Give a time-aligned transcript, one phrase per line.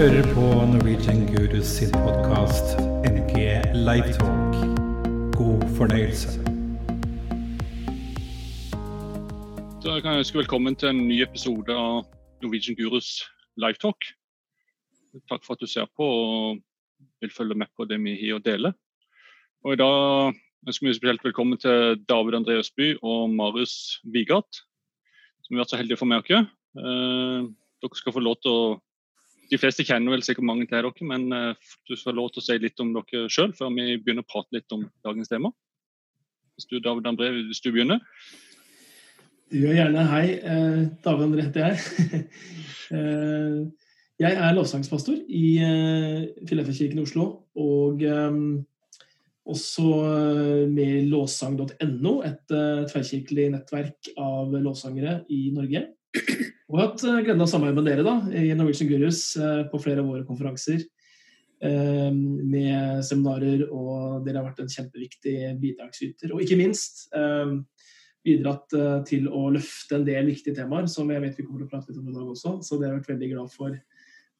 [0.00, 3.34] hører på Norwegian Gurus sin podkast NG
[3.88, 4.54] Livetalk.
[5.36, 6.30] God fornøyelse.
[9.84, 12.08] Da kan jeg ønske velkommen til en ny episode av
[12.40, 13.10] Norwegian Gurus
[13.60, 14.08] Livetalk.
[15.28, 16.64] Takk for at du ser på og
[17.20, 18.72] vil følge med på det vi har å dele.
[19.68, 20.32] Og I dag
[20.64, 24.64] ønsker vi spesielt velkommen til David André Østby og Marius Vigart,
[25.44, 26.54] som vi har vært så heldige å få med oss.
[26.88, 27.50] Eh,
[27.84, 28.78] dere skal få lov til å
[29.50, 32.46] De fleste kjenner vel sikkert mange til dere, men eh, du skal lov til å
[32.46, 35.50] si litt om dere sjøl før vi begynner å prate litt om dagens tema.
[36.54, 38.02] Hvis du, David André, hvis du begynner?
[39.50, 40.26] Du gjør gjerne hei.
[40.38, 42.24] Eh, David André heter jeg.
[42.98, 43.86] eh,
[44.20, 47.26] jeg er lovsangspastor i eh, i Oslo.
[47.58, 48.04] Og
[49.50, 49.86] også
[50.70, 52.44] med lovsang.no, et
[52.92, 55.88] tverrkirkelig nettverk av lovsangere i Norge.
[56.70, 59.62] Og har hatt eh, gleden av å samarbeide med dere da, i Norwegian Gurus eh,
[59.70, 60.84] på flere av våre konferanser.
[61.66, 66.30] eh, Med seminarer, og dere har vært en kjempeviktig bidragsyter.
[66.34, 67.08] Og ikke minst
[68.20, 68.74] bidratt
[69.08, 71.90] til å løfte en del viktige temaer, som jeg vet vi kommer til å prate
[71.90, 72.58] litt om i dag også.
[72.62, 73.78] Så det har jeg vært veldig glad for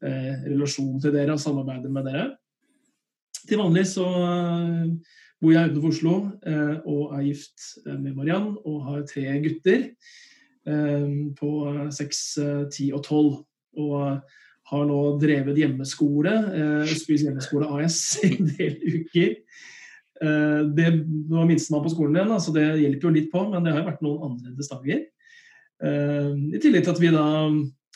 [0.00, 2.26] relasjonen til dere og samarbeidet med dere.
[3.40, 4.04] Til vanlig så
[5.40, 6.14] bor jeg utenfor Oslo
[6.92, 9.88] og er gift med Mariann og har tre gutter
[11.38, 11.50] på
[11.92, 13.44] seks, eh, ti og tolv.
[13.80, 14.20] Og
[14.70, 19.36] har nå drevet hjemmeskole, eh, Østbys hjemmeskole AS, i en del uker.
[20.22, 20.90] Eh, Det
[21.30, 23.88] var minstemann på skolen igjen, så det hjelper jo litt på, men det har jo
[23.88, 25.06] vært noen annerledes dager.
[25.82, 27.24] Eh, I tillegg til at vi da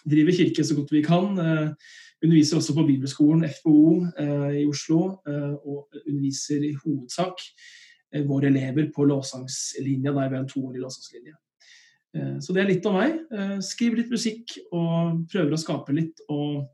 [0.05, 1.39] driver kirke så godt vi kan.
[1.39, 1.69] eh,
[2.25, 7.43] Underviser også på Bibelskolen eh, i Oslo, eh, og underviser i hovedsak
[8.15, 11.35] eh, våre elever på låssangslinja, der vi har en toårig låssangslinje.
[12.15, 13.19] Eh, Så det er litt om meg.
[13.33, 16.21] Eh, Skriver litt musikk og prøver å skape litt.
[16.29, 16.69] Og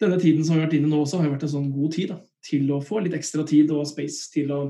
[0.00, 2.12] denne tiden som vi har vært inne nå også, har vært en sånn god tid
[2.14, 4.60] da, til å få litt ekstra tid og space til å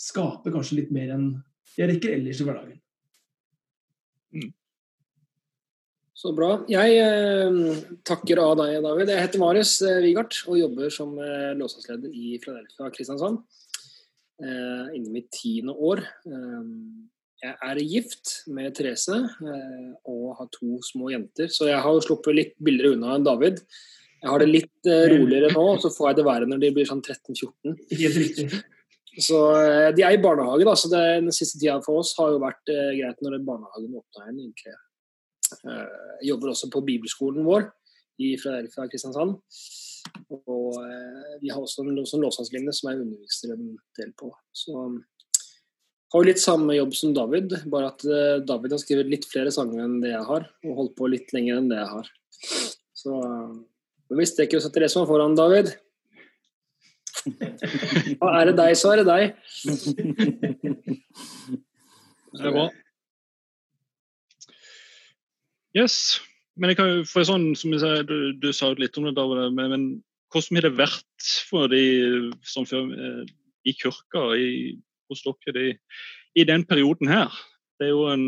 [0.00, 1.32] skape kanskje litt mer enn
[1.76, 2.78] jeg rekker ellers i hverdagen.
[6.20, 6.50] Så bra.
[6.68, 9.08] Jeg eh, takker av deg, David.
[9.08, 13.38] Jeg heter Marius eh, Vigart og jobber som eh, låsingsleder i Philadelphia Kristiansand.
[14.42, 16.02] Eh, Innen mitt tiende år.
[16.28, 16.66] Eh,
[17.40, 22.02] jeg er gift med Therese eh, og har to små jenter, så jeg har jo
[22.04, 23.62] sluppet litt billigere unna enn David.
[24.20, 26.88] Jeg har det litt eh, roligere nå, så får jeg det være når de blir
[26.88, 28.60] sånn 13-14.
[29.20, 32.34] Så eh, De er i barnehage, da, så det, den siste tida for oss har
[32.34, 34.42] jo vært greit når barnehagen åpna igjen.
[34.44, 34.76] egentlig.
[35.50, 37.64] Jeg jobber også på bibelskolen vår
[38.22, 39.40] i Philadelphia Kristiansand.
[40.30, 40.76] Og
[41.42, 44.30] vi har også en sånn som jeg underviser en del på.
[44.54, 44.76] Så
[46.10, 49.52] har jo litt samme jobb som David, bare at eh, David har skrevet litt flere
[49.54, 52.10] sanger enn det jeg har, og holdt på litt lenger enn det jeg har.
[52.98, 53.52] Så eh,
[54.10, 55.70] men vi strekker oss etter det som er foran, David.
[58.20, 59.22] Og er det deg, så er det deg.
[62.34, 62.64] Det er bra.
[65.78, 66.18] Yes.
[66.58, 69.06] Men jeg kan jo, få sånn, som jeg sier, du, du sa jo litt om
[69.06, 69.86] det, David, men, men
[70.34, 71.84] hvordan har det vært for de
[72.42, 73.30] som før, eh,
[73.70, 74.50] i kirka i,
[75.10, 75.66] hos dere de,
[76.38, 77.34] i den perioden her?
[77.80, 78.26] Det er jo en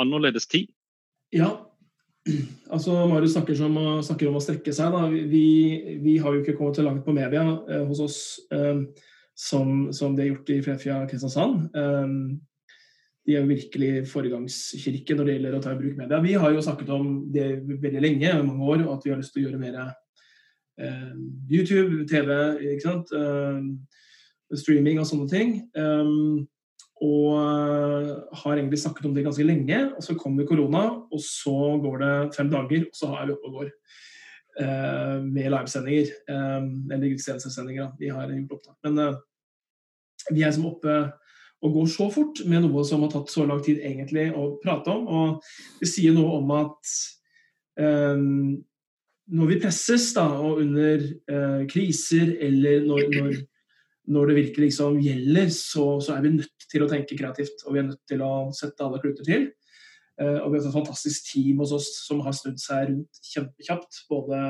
[0.00, 0.70] annerledes tid.
[1.34, 1.52] Ja.
[2.70, 4.96] Altså, Marius snakker, som, snakker om å strekke seg.
[5.30, 5.46] Vi,
[6.02, 8.18] vi har jo ikke kommet så langt på media eh, hos oss
[8.54, 8.84] eh,
[9.36, 11.70] som, som det er gjort i Frefjord Kristiansand.
[11.74, 12.14] Eh,
[13.26, 16.20] de er jo virkelig foregangskirke når det gjelder å ta i bruk media.
[16.24, 19.44] Vi har jo snakket om det veldig lenge, mange år, at vi har lyst til
[19.44, 19.80] å gjøre mer
[20.80, 21.10] eh,
[21.52, 22.32] YouTube, TV,
[22.74, 23.12] ikke sant?
[23.16, 23.99] Eh,
[24.58, 25.52] streaming og sånne ting.
[25.78, 26.48] Um,
[27.00, 28.08] og eh,
[28.42, 29.78] har egentlig snakket om det ganske lenge.
[29.96, 33.48] og Så kommer korona, og så går det fem dager, og så er vi oppe
[33.48, 33.74] og går.
[34.60, 36.10] Uh, med livesendinger.
[36.28, 37.94] Um, eller gudstjenestesendinger.
[37.98, 38.76] Vi har gjort opptak.
[38.84, 39.14] Men uh,
[40.34, 40.96] vi er som oppe
[41.60, 44.92] og går så fort med noe som har tatt så lang tid egentlig å prate
[44.92, 45.06] om.
[45.08, 46.92] Og det sier noe om at
[47.80, 48.58] um,
[49.30, 53.40] når vi presses da, og under uh, kriser, eller når, når
[54.10, 57.62] når det virkelig liksom gjelder, så, så, er vi nødt til å tenke kreativt.
[57.66, 59.50] Og vi er nødt til å sette alle kluter til.
[60.20, 64.02] Uh, og vi har et fantastisk team hos oss som har snudd seg rundt kjempekjapt.
[64.10, 64.40] Både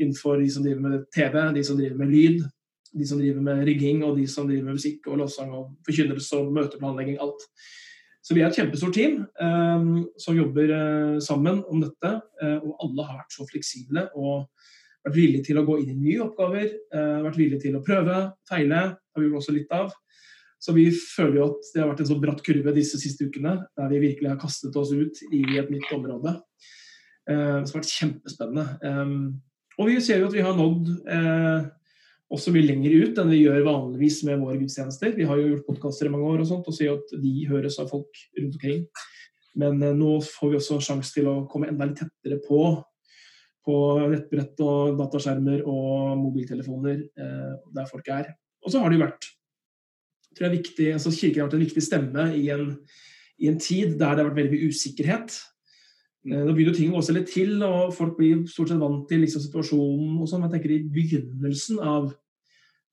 [0.00, 2.44] innenfor de som driver med TV, de som driver med lyd,
[2.94, 6.38] de som driver med rigging, og de som driver med musikk og lovsang og forkynnelse
[6.38, 7.18] og møteplanlegging.
[7.22, 7.48] Alt.
[8.24, 12.12] Så vi er et kjempestort team um, som jobber uh, sammen om dette.
[12.40, 14.46] Uh, og alle har vært så fleksible og
[15.04, 18.32] vært villig til å gå inn i nye oppgaver, eh, vært villig til å prøve,
[18.48, 18.96] feile.
[19.14, 19.92] har vi også litt av.
[20.58, 23.64] Så vi føler jo at det har vært en så bratt kurve disse siste ukene,
[23.76, 26.40] der vi virkelig har kastet oss ut i et nytt område.
[27.28, 28.64] Eh, som har vært kjempespennende.
[28.82, 30.88] Eh, og vi ser jo at vi har nådd
[32.34, 35.14] også mye lenger ut enn vi gjør vanligvis med våre gudstjenester.
[35.14, 37.78] Vi har jo gjort podkaster i mange år og sånt, og sier at de høres
[37.78, 38.86] av folk rundt omkring.
[39.54, 42.82] Men nå får vi også sjanse til å komme enda litt tettere på
[43.64, 43.76] på
[44.12, 48.34] nettbrett og dataskjermer og mobiltelefoner eh, der folk er.
[48.64, 49.30] Og så har det jo vært
[50.34, 52.70] tror jeg viktig, altså Kirken har vært en viktig stemme i en,
[53.38, 55.36] i en tid der det har vært veldig mye usikkerhet.
[56.26, 59.04] Eh, nå begynner ting å gå seg litt til, og folk blir stort sett vant
[59.10, 60.16] til liksom, situasjonen.
[60.18, 60.46] og sånn.
[60.46, 62.10] Jeg tenker I begynnelsen av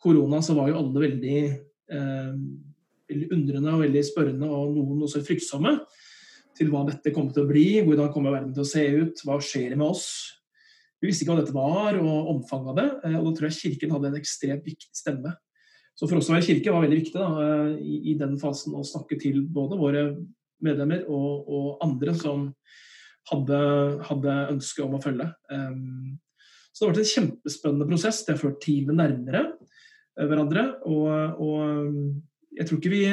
[0.02, 1.40] korona så var jo alle veldig,
[1.94, 2.36] eh,
[3.12, 5.80] veldig undrende og veldig spørrende, og noen også fryktsomme
[6.58, 7.68] til hva dette kommer til å bli.
[7.86, 9.24] Hvordan kommer verden til å se ut?
[9.26, 10.41] Hva skjer med oss?
[11.02, 12.90] Vi visste ikke hva dette var, og omfanget av det.
[13.10, 15.34] Eh, og da tror jeg Kirken hadde en ekstremt viktig stemme.
[15.98, 18.74] Så for oss å være kirke var veldig viktig da, eh, i, i, den fasen
[18.78, 20.06] å snakke til både våre
[20.66, 22.48] medlemmer og, og andre som
[23.30, 23.60] hadde,
[24.08, 25.28] hadde, ønske om å følge.
[25.52, 26.18] Um,
[26.72, 28.22] så det har vært en kjempespennende prosess.
[28.26, 29.44] Det har ført teamet nærmere
[30.18, 30.64] hverandre.
[30.90, 33.04] Og, og jeg tror ikke vi,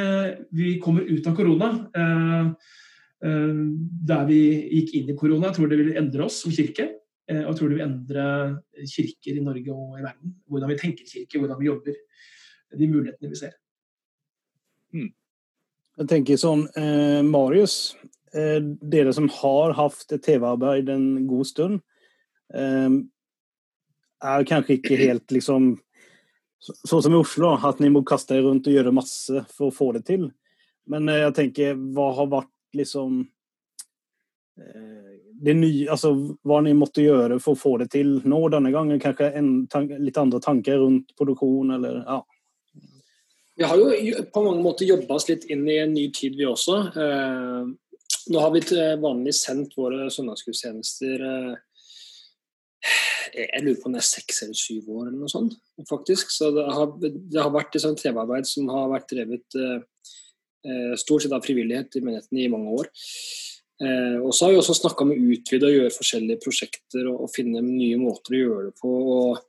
[0.60, 2.48] vi, kommer ut av korona uh,
[3.26, 3.60] uh,
[4.12, 4.40] der vi
[4.78, 5.50] gikk inn i korona.
[5.50, 6.88] Jeg tror det vil endre oss som kirke.
[7.28, 8.26] Eh, og tror det vil endre
[8.88, 10.36] kirker i Norge og i verden.
[10.48, 11.98] Hvordan vi tenker kirke, hvordan vi jobber.
[12.78, 13.56] De mulighetene vi ser.
[14.92, 15.10] Mm.
[15.98, 17.96] Jeg tenker sånn, eh, Marius,
[18.32, 21.80] eh, dere som har hatt TV-arbeid en god stund,
[22.54, 22.88] eh,
[24.22, 25.78] er kanskje ikke helt liksom
[26.58, 29.74] Sånn som i Oslo, at dere må kaste dere rundt og gjøre masse for å
[29.74, 30.24] få det til.
[30.90, 33.28] Men eh, jeg tenker, hva har vært liksom eh,
[35.38, 36.12] det nye, altså,
[36.46, 39.00] hva dere måtte gjøre for å få det til nå denne gangen?
[39.02, 39.52] Kanskje en,
[40.02, 42.18] litt andre tanker rundt produksjon, eller ja.
[43.58, 46.46] Vi har jo på mange måter jobba oss litt inn i en ny tid, vi
[46.46, 46.76] også.
[46.94, 47.70] Eh,
[48.30, 48.62] nå har vi
[49.02, 51.56] vanlig sendt våre søndagsgudstjenester eh,
[53.34, 55.58] Jeg lurer på om det er seks eller syv år eller noe sånt,
[55.90, 56.30] faktisk.
[56.34, 59.82] Så det har, det har vært et sånt TV-arbeid som har vært drevet eh,
[60.66, 62.90] eh, stort sett av frivillighet i menigheten i mange år.
[63.78, 67.20] Eh, og så har vi også snakka med å utvide og gjøre forskjellige prosjekter og,
[67.26, 68.94] og, finne nye måter å gjøre det på.
[69.18, 69.44] og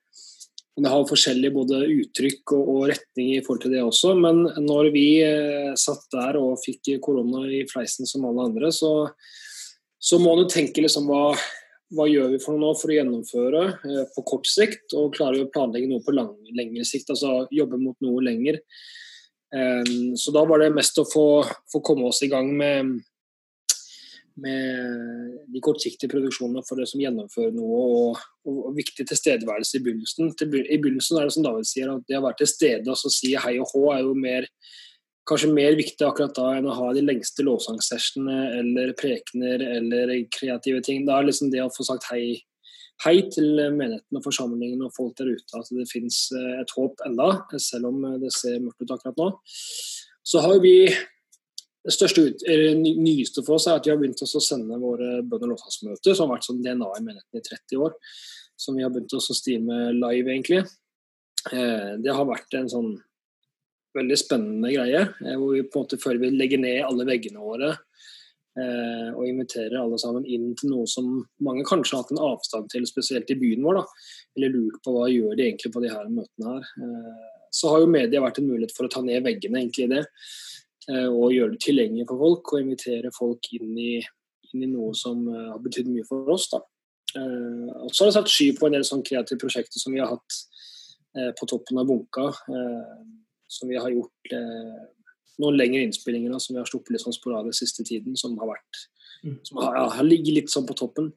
[0.80, 4.14] det har forskjellige både uttrykk og, og, retning i forhold til det også.
[4.20, 9.10] Men når vi eh, satt der og fikk korona i fleisen som alle andre, så,
[10.00, 11.34] så må du tenke liksom hva,
[11.98, 15.44] hva gjør vi for noe nå for å gjennomføre eh, på kort sikt, og klare
[15.44, 18.62] å planlegge noe på lang, lengre sikt, altså jobbe mot noe lenger.
[19.56, 21.28] Eh, så da var det mest å få,
[21.74, 23.00] få komme oss i gang med
[24.42, 29.84] med de kortsiktige produksjonene for det som gjennomfører noe, og, og, og viktig tilstedeværelse i
[29.86, 30.34] begynnelsen.
[30.40, 33.16] Til, I begynnelsen er det som David sier, at det å være til stede og
[33.16, 34.48] si hei og hå er jo mer,
[35.30, 40.82] kanskje mer viktig akkurat da enn å ha de lengste lovsangsessionene eller prekener eller kreative
[40.86, 41.06] ting.
[41.08, 42.40] Da er liksom det å få sagt hei,
[43.06, 47.06] hei til menigheten og forsamlingen og folk der ute, at det finnes eh, et håp
[47.06, 47.32] enda,
[47.62, 49.32] selv om det ser mørkt ut akkurat nå.
[50.30, 50.76] Så har vi
[51.86, 52.44] det største ut,
[52.76, 56.38] nyeste for oss er at vi har begynt å sende våre og lovsangsmøter, som har
[56.38, 57.96] vært sånn DNA i menigheten i 30 år,
[58.60, 60.66] som vi har begynt å streame live, egentlig.
[61.54, 62.90] Eh, det har vært en sånn
[63.96, 67.40] veldig spennende greie, eh, hvor vi på en måte før vi legger ned alle veggene
[67.42, 71.08] våre eh, og inviterer alle sammen inn til noe som
[71.46, 74.04] mange kanskje har hatt en avstand til, spesielt i byen vår, da,
[74.36, 76.72] eller lurt på hva gjør de egentlig på de her møtene her.
[77.56, 80.04] Så har jo media vært en mulighet for å ta ned veggene, egentlig, i det.
[80.90, 83.96] Eh, og gjøre det tilgjengelig for folk og invitere folk inn i,
[84.50, 86.48] inn i noe som eh, har betydd mye for oss.
[86.54, 86.62] Da.
[87.20, 90.02] Eh, og så har jeg satt sky på en del sånn kreative prosjekter som vi
[90.04, 90.46] har hatt
[91.40, 92.28] på toppen av bunka.
[93.50, 94.34] som vi har gjort
[95.42, 98.82] noen lengre innspillinger som vi har sluppet litt sånn sporadisk siste tiden, som har vært
[99.26, 99.40] mm.
[99.50, 101.10] som har, ja, har ligget litt sånn på toppen.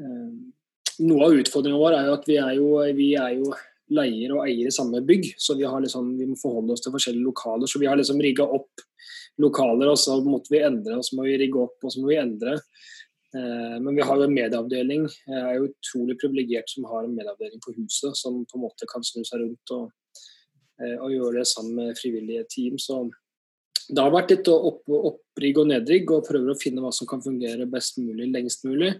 [0.00, 3.52] Noe av utfordringen vår er jo at vi er jo, vi er jo
[3.94, 7.26] leier og eier i samme bygg, så vi, liksom, vi, må forholde oss til forskjellige
[7.26, 7.70] lokaler.
[7.70, 8.82] Så vi har liksom rigga opp
[9.42, 12.10] lokaler, og så måtte vi endre, og så må vi rigge opp, og så må
[12.10, 12.56] vi endre.
[13.36, 15.06] Eh, men vi har jo en medieavdeling.
[15.26, 18.88] Jeg er jo utrolig privilegert som har en medieavdeling på huset, som på en måte
[18.90, 19.90] kan snu seg rundt og,
[20.80, 22.80] eh, og gjøre det sammen med frivillige team.
[22.82, 23.04] Så
[23.86, 27.22] det har vært litt opp, opprigg og nedrigg, og prøver å finne hva som kan
[27.22, 28.96] fungere best mulig, lengst mulig.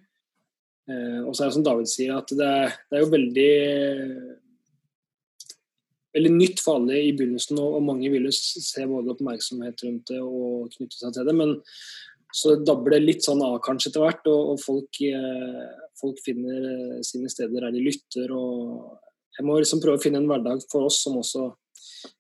[0.87, 2.52] Eh, og så er det som David sier, at det,
[2.90, 3.52] det er jo veldig
[6.16, 10.70] veldig nytt for alle i begynnelsen, og, mange ville se både oppmerksomhet rundt det og
[10.75, 11.35] knytte seg til det.
[11.37, 11.56] Men
[12.37, 15.66] så dabber det litt sånn av kanskje etter hvert, og, og folk, eh,
[16.00, 18.32] folk, finner eh, sine steder der de lytter.
[18.35, 21.50] og Jeg må liksom prøve å finne en hverdag for oss som også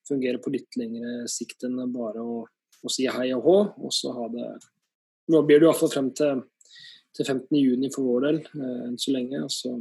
[0.08, 4.14] fungerer på litt lengre sikt enn bare å, å si hei og hå, og så
[4.16, 4.54] ha det
[5.26, 6.44] Nå blir det iallfall frem til,
[7.18, 9.40] til 15.6 for vår del, eh, enn så lenge.
[9.42, 9.72] og så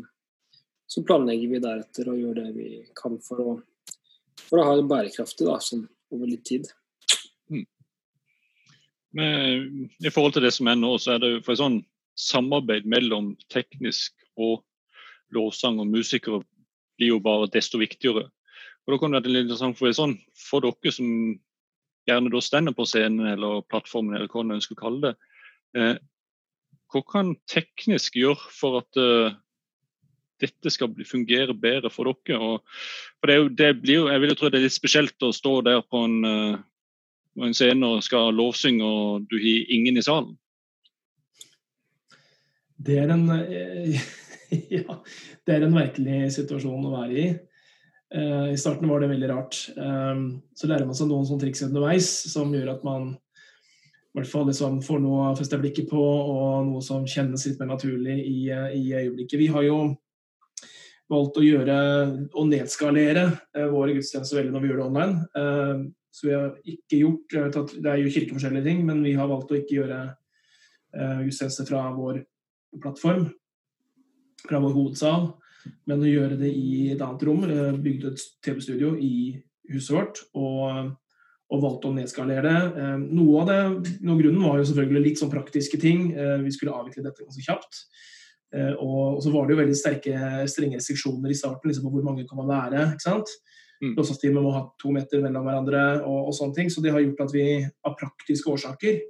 [0.88, 2.68] så planlegger vi deretter og gjør det vi
[2.98, 3.54] kan for å,
[4.46, 6.70] for å ha det bærekraftig da, sånn over litt tid.
[9.16, 11.80] Men I forhold til det som er nå, så er det for et sånn
[12.20, 14.64] samarbeid mellom teknisk og
[15.36, 16.42] lovsang og musikere
[17.00, 18.28] blir jo bare desto viktigere.
[18.86, 21.08] Og da kan det være litt interessant for, sånn, for dere som
[22.06, 25.14] gjerne da stender på scenen eller plattformen, eller hva man ønsker å kalle det.
[25.76, 25.96] Eh,
[26.94, 29.34] hva kan teknisk gjøre for at uh,
[30.42, 32.40] dette skal fungere bedre for dere?
[32.40, 32.80] Og,
[33.20, 35.34] for det, jo, det, blir jo, Jeg vil jo tro det er litt spesielt å
[35.36, 40.06] stå der på en, uh, en scene og skal lovsynge, og du har ingen i
[40.06, 40.36] salen.
[42.76, 44.06] Det er en uh,
[44.76, 45.02] Ja,
[45.46, 47.28] det er en merkelig situasjon å være i.
[48.16, 49.58] Uh, I starten var det veldig rart.
[49.76, 54.32] Um, så lærer man seg noen sånne triks underveis som gjør at man i hvert
[54.32, 58.16] fall liksom får noe å feste blikket på, og noe som kjennes litt mer naturlig
[58.24, 59.42] i, i øyeblikket.
[59.42, 59.80] Vi har jo
[61.12, 61.78] valgt å gjøre
[62.34, 65.16] å nedskalere uh, våre gudstjenester veldig når vi gjør det online.
[65.38, 65.86] Uh,
[66.16, 67.34] så vi har ikke gjort
[67.76, 70.04] Det er jo kirkeforskjellige ting, men vi har valgt å ikke gjøre
[70.96, 72.22] gudstjenester fra vår
[72.80, 73.26] plattform,
[74.46, 75.26] fra vår hovedsal
[75.90, 77.44] men å gjøre det i et annet rom.
[77.84, 79.36] Bygde et TV-studio i
[79.72, 80.92] huset vårt og,
[81.50, 82.84] og, valgte å nedskalere det.
[82.84, 86.12] Eh, noe av det, noe grunnen var jo selvfølgelig litt sånn praktiske ting.
[86.14, 87.86] Eh, vi skulle avvikle dette ganske kjapt.
[88.54, 90.22] Eh, og, så var det jo veldig sterke,
[90.52, 92.88] strenge restriksjoner i starten liksom, på hvor mange kan man være.
[92.94, 93.36] ikke sant?
[93.84, 93.92] Mm.
[94.34, 96.70] må ha to meter mellom hverandre og, og, sånne ting.
[96.72, 99.04] Så det har gjort at vi av praktiske årsaker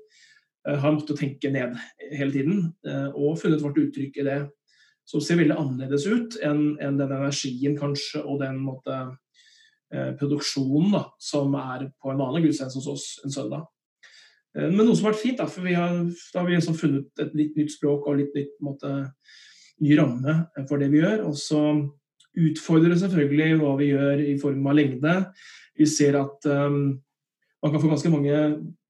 [0.65, 1.75] har måttet tenke ned
[2.09, 2.63] hele tiden.
[3.13, 4.39] Og funnet vårt uttrykk i det
[5.05, 8.97] som ser veldig annerledes ut enn, enn den energien kanskje og den måte,
[9.93, 13.67] eh, produksjonen da, som er på en vanlig gudstjeneste hos oss en søndag.
[14.55, 16.00] Eh, men noe som har vært fint, da, for vi har,
[16.33, 18.95] da har vi liksom funnet et litt nytt språk og litt nytt måte,
[19.83, 20.38] ny ramme
[20.69, 21.25] for det vi gjør.
[21.29, 21.62] Og så
[22.35, 25.15] utfordrer det selvfølgelig hva vi gjør i form av lengde.
[25.75, 26.95] Vi ser at um,
[27.63, 28.39] man kan få ganske mange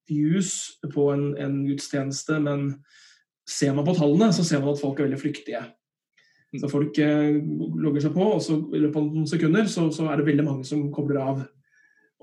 [0.09, 0.51] views
[0.93, 2.67] på en, en gudstjeneste, men
[3.49, 5.63] ser man på tallene, så ser man at folk er veldig flyktige.
[6.59, 7.35] Så folk eh,
[7.81, 10.45] logger seg på, og så i løpet av noen sekunder så, så, er det veldig
[10.45, 11.41] mange som kobler av.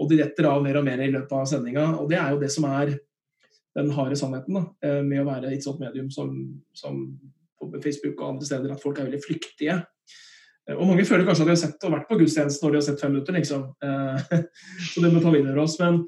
[0.00, 1.88] Og de retter av mer og mer i løpet av sendinga.
[2.00, 2.94] Og det er jo det som er
[3.76, 6.32] den harde sannheten da, eh, med å være et sånt medium som,
[6.76, 6.98] som
[7.60, 9.78] på Facebook og andre steder, at folk er veldig flyktige.
[10.68, 12.80] Eh, og mange føler kanskje at de har sett og vært på gudstjenesten når de
[12.80, 13.64] har sett fem minutter, liksom.
[14.92, 15.78] Så det må ta inn over oss.
[15.80, 16.02] Men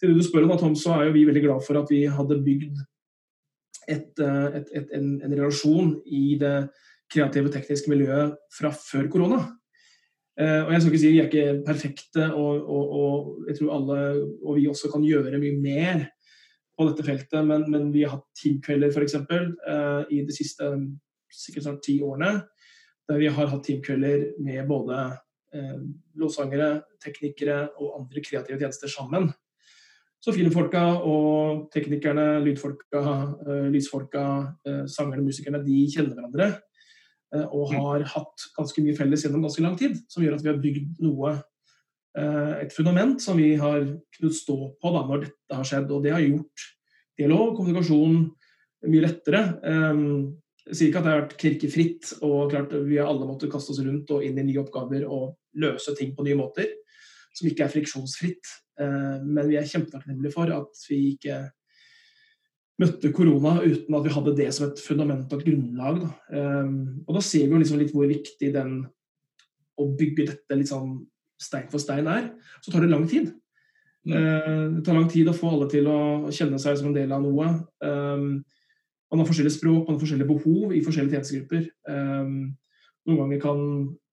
[0.00, 2.04] til det du spør om, Tom, så er jo vi veldig glad for at vi
[2.10, 2.80] hadde bygd
[3.90, 6.56] et, et, et, en, en relasjon i det
[7.12, 9.42] kreative tekniske miljøet fra før korona.
[10.40, 13.74] Eh, og jeg skal ikke si vi er ikke perfekte, og, og, og, jeg tror
[13.76, 13.98] alle
[14.40, 16.06] og vi også kan gjøre mye mer
[16.82, 19.18] på dette feltet, men, men vi har hatt teamkvelder f.eks.
[19.24, 20.68] Uh, i de siste
[21.32, 22.34] sikkert snart ti årene,
[23.08, 24.98] der vi har hatt teamkvelder med både
[25.56, 25.78] uh,
[26.20, 29.30] låtsangere, teknikere og andre kreative tjenester sammen.
[30.22, 33.06] Så filmfolka og teknikerne, lydfolka,
[33.46, 34.26] uh, lysfolka,
[34.68, 36.52] uh, sangerne, musikerne, de kjenner hverandre.
[37.32, 37.80] Eh, og mm.
[37.80, 39.96] har hatt ganske mye felles gjennom ganske lang tid.
[40.12, 41.42] Som gjør at vi har bygd noe, eh,
[42.12, 45.92] et fundament som vi har kunnet stå på da når dette har skjedd.
[45.94, 46.66] Og det har gjort
[47.18, 48.18] dialog, og kommunikasjon,
[48.90, 49.42] mye lettere.
[49.62, 50.02] Eh,
[50.68, 53.74] jeg sier ikke at det har vært kirkefritt, og klart vi har alle måttet kaste
[53.74, 56.68] oss rundt og inn i nye oppgaver og løse ting på nye måter.
[57.34, 58.52] Som ikke er friksjonsfritt.
[58.78, 61.38] Men vi er kjempetakknemlige for at vi ikke
[62.82, 66.02] møtte korona uten at vi hadde det som et fundament og et grunnlag.
[66.02, 68.78] Og da ser vi jo liksom litt hvor viktig den
[69.80, 70.98] å bygge dette litt sånn
[71.42, 72.30] stein for stein er.
[72.62, 73.32] Så tar det lang tid.
[74.06, 74.14] Mm.
[74.16, 76.00] Uh, det tar lang tid å få alle til å
[76.34, 77.50] kjenne seg som en del av noe.
[77.84, 78.42] Um,
[79.12, 81.68] man har forskjellige språk, man har forskjellige behov i forskjellige tjenestegrupper.
[81.90, 82.54] Um,
[83.08, 83.60] noen ganger kan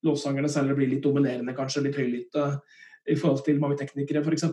[0.05, 2.49] lovsangerne særlig bli litt dominerende, kanskje litt høylytte
[3.09, 4.45] i forhold til mange teknikere f.eks.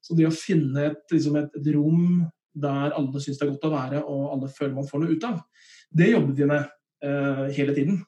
[0.00, 2.22] Så det å finne et, liksom et, et rom
[2.60, 5.26] der alle syns det er godt å være og alle føler man får noe ut
[5.28, 5.40] av.
[5.90, 6.70] Det jobber vi med
[7.04, 8.00] uh, hele tiden.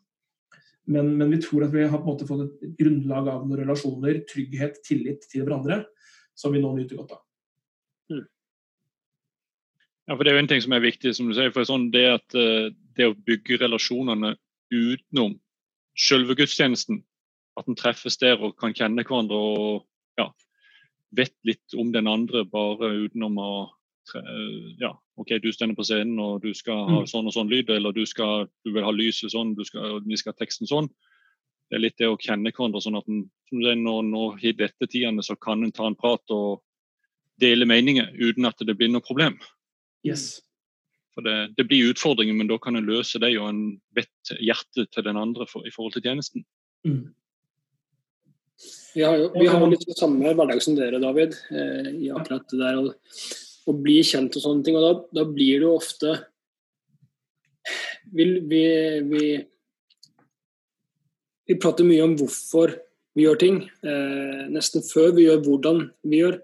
[0.91, 3.61] Men, men, vi tror at vi har på en måte fått et grunnlag av noen
[3.63, 5.85] relasjoner, trygghet, tillit til hverandre,
[6.35, 7.21] som vi nå nyter godt av.
[8.11, 8.25] Mm.
[10.09, 11.91] Ja, for Det er jo en ting som er viktig, som du sier, for sånn
[11.95, 14.35] det, at, uh, det å bygge relasjonene
[14.75, 15.39] utenom
[15.99, 17.03] selve gudstjenesten.
[17.61, 19.85] At en treffes der og kan kjenne hverandre og
[20.19, 20.31] ja,
[21.15, 23.53] vet litt om den andre bare utenom å
[24.79, 27.09] ja, OK, du står på scenen og du skal ha mm.
[27.11, 30.19] sånn og sånn lyd, eller du, skal, du vil ha lyset sånn, du skal, vi
[30.19, 30.91] skal ha teksten sånn.
[31.71, 32.83] Det er litt det å kjenne hverandre.
[32.85, 36.63] sånn at en, når, når i dette tidene så kan en ta en prat og
[37.41, 39.39] dele meninger uten at det blir noe problem.
[40.05, 40.43] Yes.
[41.15, 43.65] For det, det blir utfordringer, men da kan en løse det, og en
[43.97, 46.45] vet hjertet til den andre for, i forhold til tjenesten.
[46.89, 47.13] Mm.
[48.95, 52.61] Vi har jo, vi har litt samme hverdag som dere, David, eh, i akkurat det
[52.61, 52.85] der å,
[53.67, 54.79] å, bli kjent og sånne ting.
[54.79, 54.93] Og da,
[55.23, 56.17] da blir det jo ofte
[58.13, 58.65] vi, vi,
[59.09, 59.27] vi,
[61.49, 62.75] vi prater mye om hvorfor
[63.17, 66.39] vi gjør ting, eh, nesten før vi gjør hvordan vi gjør.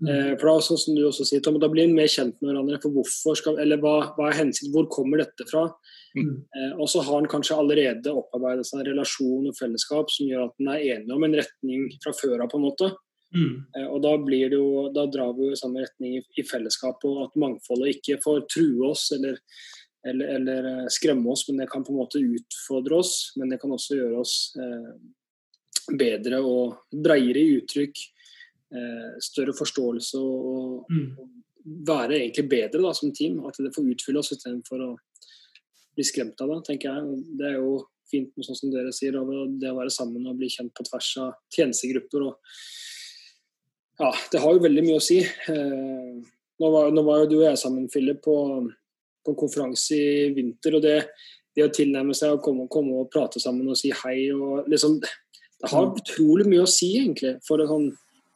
[0.00, 0.08] Mm.
[0.08, 2.50] Eh, for da, sånn som du også sier, Tom, da blir en mer kjent med
[2.50, 2.80] hverandre.
[2.82, 5.68] for hvorfor skal, eller hva, hva er hensikten, Hvor kommer dette fra?
[6.16, 6.42] Mm.
[6.56, 10.48] Eh, og så har en kanskje allerede opparbeidet seg en relasjon og fellesskap som gjør
[10.48, 12.48] at en er enig om en retning fra før av.
[12.50, 12.90] på en måte.
[13.34, 13.66] Mm.
[13.76, 16.46] Eh, og da, blir det jo, da drar vi jo i samme retning i, i
[16.46, 19.38] fellesskapet, og at mangfoldet ikke får true oss eller,
[20.06, 23.14] eller, eller, eh, skremme oss, men det kan på en måte utfordre oss.
[23.38, 24.88] Men det kan også gjøre oss eh,
[25.90, 28.02] bedre og breiere i uttrykk
[28.74, 31.06] eh, større forståelse og, mm.
[31.20, 33.40] og være egentlig bedre da, som team.
[33.46, 34.92] At det får utfylle oss istedenfor å
[35.94, 37.24] bli skremt av det, tenker jeg.
[37.38, 37.78] Det er jo
[38.10, 41.10] fint med sånn som dere sier, det å være sammen og bli kjent på tvers
[41.22, 42.26] av tjenestegrupper.
[42.26, 42.56] og
[44.00, 45.18] ja, Det har jo veldig mye å si.
[45.20, 46.12] Eh,
[46.60, 48.36] nå, var, nå var jo du og jeg sammen, Philip, på,
[49.26, 50.78] på konferanse i vinter.
[50.78, 50.96] og det,
[51.56, 55.00] det å tilnærme seg å komme, komme, og prate sammen og si hei og liksom
[55.60, 55.96] Det har mm.
[56.00, 57.88] utrolig mye å si, egentlig, for en sånn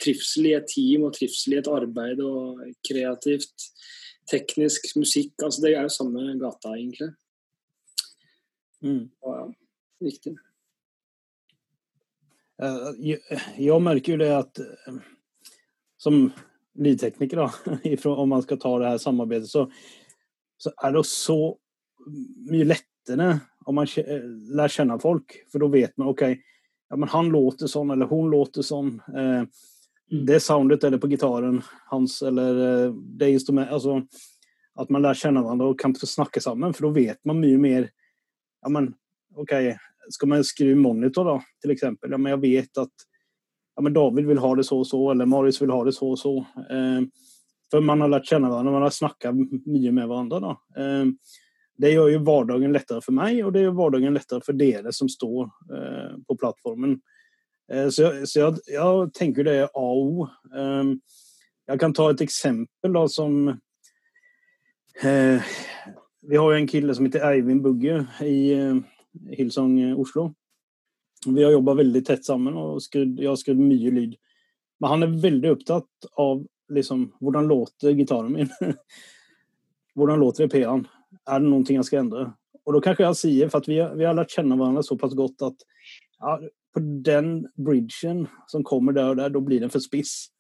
[0.03, 3.71] trivsel i et team og trivsel i et arbeid og kreativt,
[4.29, 5.33] teknisk, musikk.
[5.41, 7.15] altså Det er jo samme gata, egentlig.
[8.85, 9.07] Mm.
[9.25, 9.47] Og, ja,
[10.05, 10.35] viktig.
[12.61, 13.23] Jeg,
[13.59, 15.01] jeg merker jo det at eh,
[16.05, 16.23] som
[16.85, 17.51] lydtekniker, da,
[18.15, 19.67] om man skal ta det her samarbeidet, så,
[20.61, 21.39] så er det så
[22.51, 23.31] mye lettere
[23.65, 25.39] om man lærer kjenne folk.
[25.53, 28.99] For da vet man ok, ja, men han låter sånn, eller hun låter sånn.
[29.17, 29.47] Eh,
[30.13, 30.27] Mm.
[30.27, 34.03] det soundet eller på gitaren hans eller eh, det instrumentet altså,
[34.77, 37.85] At man lærer kjenne hverandre og kan snakke sammen, for da vet man mye mer
[37.87, 38.89] ja, men,
[39.39, 39.53] OK,
[40.11, 42.11] skal man skru monitor, da, til eksempel?
[42.11, 43.05] Ja, men jeg vet at
[43.75, 46.13] ja, men David vil ha det så og så, eller Marius vil ha det så
[46.15, 46.35] og så.
[46.71, 47.01] Eh,
[47.73, 49.35] for man har lært kjenne hverandre, man har snakket
[49.67, 50.41] mye med hverandre.
[50.45, 50.55] da.
[50.79, 51.41] Eh,
[51.83, 55.11] det gjør jo hverdagen lettere for meg, og det gjør hverdagen lettere for dere som
[55.11, 57.01] står eh, på plattformen.
[57.73, 60.29] Eh, så, jeg, så jeg, jeg, tenker det er A og O.
[60.55, 60.97] Ehm,
[61.67, 63.49] jeg kan ta et eksempel da, som
[65.03, 65.55] eh,
[66.29, 68.79] Vi har jo en kille som heter Eivind Bugge i eh,
[69.35, 70.31] Hillsong Oslo.
[71.33, 74.17] Vi har jobba veldig tett sammen, og skrudd, jeg har skrudd mye lyd.
[74.83, 76.43] Men han er veldig opptatt av
[76.75, 78.51] liksom, hvordan låter gitaren min.
[79.97, 80.85] hvordan låter det i P-en?
[81.25, 82.27] Er det noe jeg skal endre?
[82.65, 85.67] Og da kanskje jeg sier, for vi, vi har lært kjenne hverandre såpass godt at
[86.21, 86.37] ja,
[86.75, 90.33] på den bridgen som kommer der og der, da blir den for spiss.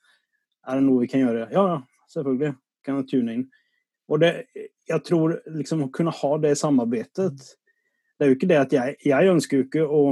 [0.66, 1.48] Er det noe vi kan gjøre?
[1.52, 2.54] Ja, ja, selvfølgelig.
[2.84, 3.44] Kan jeg tune inn.
[4.12, 4.32] Og det,
[4.88, 7.54] jeg tror liksom å kunne ha det samarbeidet
[8.14, 10.02] Det er jo ikke det at jeg, jeg ønsker jo ikke å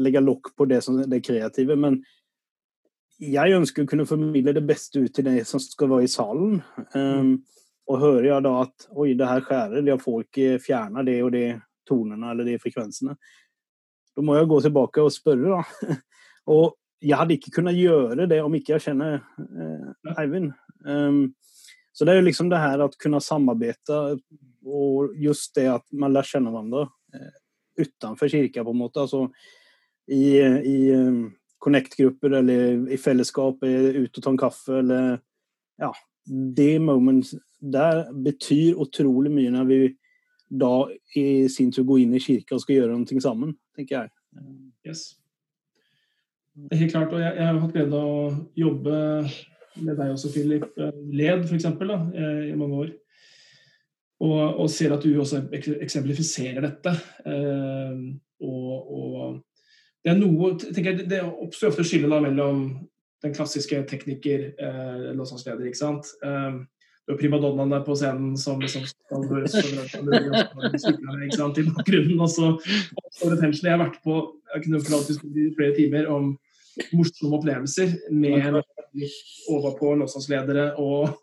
[0.00, 2.00] legge lokk på det som det kreative, men
[3.20, 6.60] jeg ønsker å kunne formidle det beste ut til de som skal være i salen.
[6.94, 7.34] Um,
[7.90, 11.32] og hører jeg da at oi, det her skjærer, jeg får ikke fjerne det og
[11.34, 11.46] det
[11.88, 13.16] tonene eller de frekvensene,
[14.16, 15.96] da må jeg gå tilbake og spørre, da.
[16.50, 16.72] Og
[17.04, 20.50] jeg hadde ikke kunnet gjøre det om ikke jeg kjenner eh, Eivind.
[20.82, 21.20] Um,
[21.94, 24.00] så det er jo liksom det her å kunne samarbeide,
[24.66, 27.39] og just det at man lærer kjenne hverandre eh,
[27.80, 29.04] utenfor kirka, på en måte.
[29.04, 29.26] Altså
[30.10, 35.18] i, i um, Connect-grupper eller i fellesskap, ute og ta en kaffe eller
[35.80, 35.92] Ja.
[36.30, 37.26] Det moment
[37.60, 39.78] der betyr utrolig mye når vi
[40.50, 44.12] da i sin tur går inn i kirka og skal gjøre noe sammen tenker jeg.
[44.86, 45.02] Yes.
[46.54, 48.96] Det er helt klart, og jeg, jeg har hatt glede av å jobbe
[49.80, 52.90] med deg også, Philip eh, Led, f.eks., eh, i mange år.
[54.20, 55.46] Og, og, ser at du også
[55.80, 56.92] eksemplifiserer dette.
[57.24, 58.02] Eh,
[58.44, 59.38] og, og,
[60.04, 62.66] det er noe tenker jeg, Det oppstår ofte skille mellom
[63.24, 66.12] den klassiske tekniker, eh, låtsassleder, ikke sant.
[66.24, 66.60] Eh,
[67.18, 69.56] primadonnaene på scenen som liksom skal høres
[71.58, 72.20] i bakgrunnen.
[72.20, 73.66] Og så oppstår attention.
[73.66, 74.20] Jeg har vært på
[74.54, 76.32] jeg kunne i flere timer om
[76.94, 78.60] morsomme opplevelser med
[79.50, 81.16] overpå låsasledere og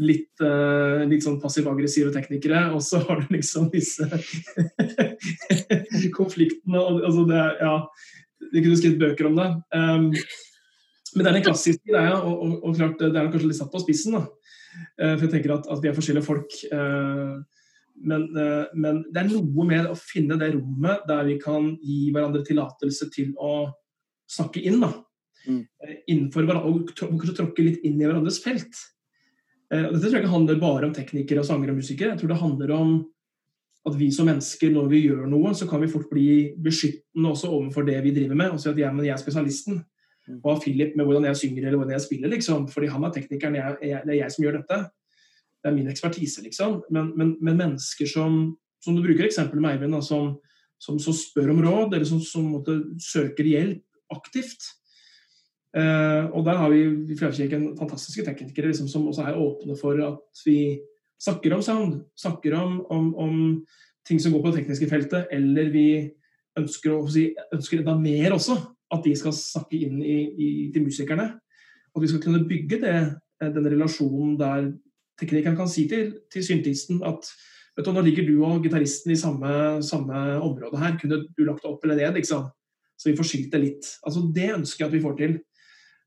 [0.00, 2.66] litt, uh, litt sånn passiv-aggressive teknikere.
[2.74, 4.08] Og så har du liksom disse
[6.18, 6.80] konfliktene.
[6.80, 7.74] Og, altså det, ja,
[8.50, 9.50] vi kunne skrevet bøker om det.
[9.76, 10.10] Um,
[11.10, 13.72] men det er den klassiske greia, og, og, og, klart, det er kanskje litt satt
[13.72, 14.14] på spissen.
[14.18, 14.26] da
[15.00, 16.56] Eh, for jeg tenker at, at vi er forskjellige folk.
[16.70, 17.34] Eh,
[18.10, 18.22] men,
[18.80, 23.10] men, det er noe med å finne det rommet der vi kan gi hverandre tillatelse
[23.12, 23.68] til å
[24.30, 24.80] snakke inn.
[24.80, 24.94] da.
[25.44, 25.64] Mm.
[26.06, 28.72] Innenfor hverandre, og kanskje tråkke litt inn i hverandres felt.
[29.70, 32.14] Eh, dette tror jeg ikke handler bare om teknikere, og sangere og musikere.
[32.14, 32.94] Jeg tror det handler om
[33.88, 37.48] at vi som mennesker, når vi gjør noe, så kan vi fort bli beskyttende også
[37.48, 38.52] overfor det vi driver med.
[38.52, 39.80] Og si at jeg, jeg er spesialisten.
[40.42, 42.66] Hva Og Philip med hvordan jeg synger eller hvordan jeg spiller, liksom.
[42.68, 44.80] Fordi han er teknikeren, jeg, jeg, det er jeg som gjør dette.
[45.60, 46.82] Det er min ekspertise, liksom.
[46.90, 48.36] Men, men, men mennesker som,
[48.84, 50.34] som du bruker eksempelet med Eivind, som,
[50.80, 54.70] som, som, spør om råd, eller som, som måtte, søker hjelp aktivt.
[55.70, 56.80] Uh, og der har vi
[57.12, 60.80] i Fjellkirken fantastiske teknikere liksom, som også er åpne for at vi
[61.20, 63.36] snakker om sound, snakker om, om, om
[64.08, 65.86] ting som går på det tekniske feltet, eller vi
[66.58, 68.58] ønsker, å, si, ønsker enda mer også.
[68.90, 71.28] At de skal snakke inn i, i, til musikerne.
[71.94, 72.96] At vi skal kunne bygge det,
[73.38, 74.72] eh, den relasjonen der
[75.20, 77.28] teknikeren kan si til, til syntisten at
[77.76, 79.52] vet du, nå ligger du og gitaristen i samme,
[79.86, 82.18] samme, område her, kunne du lagt det opp eller ned?
[82.18, 82.48] liksom?
[82.98, 83.92] Så vi får skilt det litt.
[84.04, 85.36] Altså Det ønsker jeg at vi får til.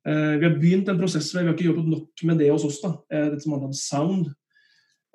[0.03, 2.81] Uh, vi har begynt en prosess vi har ikke jobbet nok med det hos oss.
[2.83, 4.31] da, uh, Dette som handler om sound.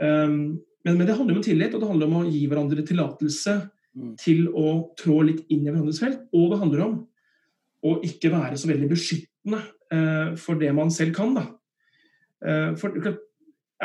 [0.00, 0.38] Um,
[0.86, 3.56] men, men, det handler om tillit, og det handler om å gi hverandre tillatelse
[3.92, 4.14] mm.
[4.22, 6.24] til å trå litt inn i hverandres felt.
[6.32, 6.96] Og det handler om
[7.88, 9.60] å ikke være så veldig beskyttende
[9.92, 11.36] uh, for det man selv kan.
[11.36, 11.46] da.
[12.78, 12.94] for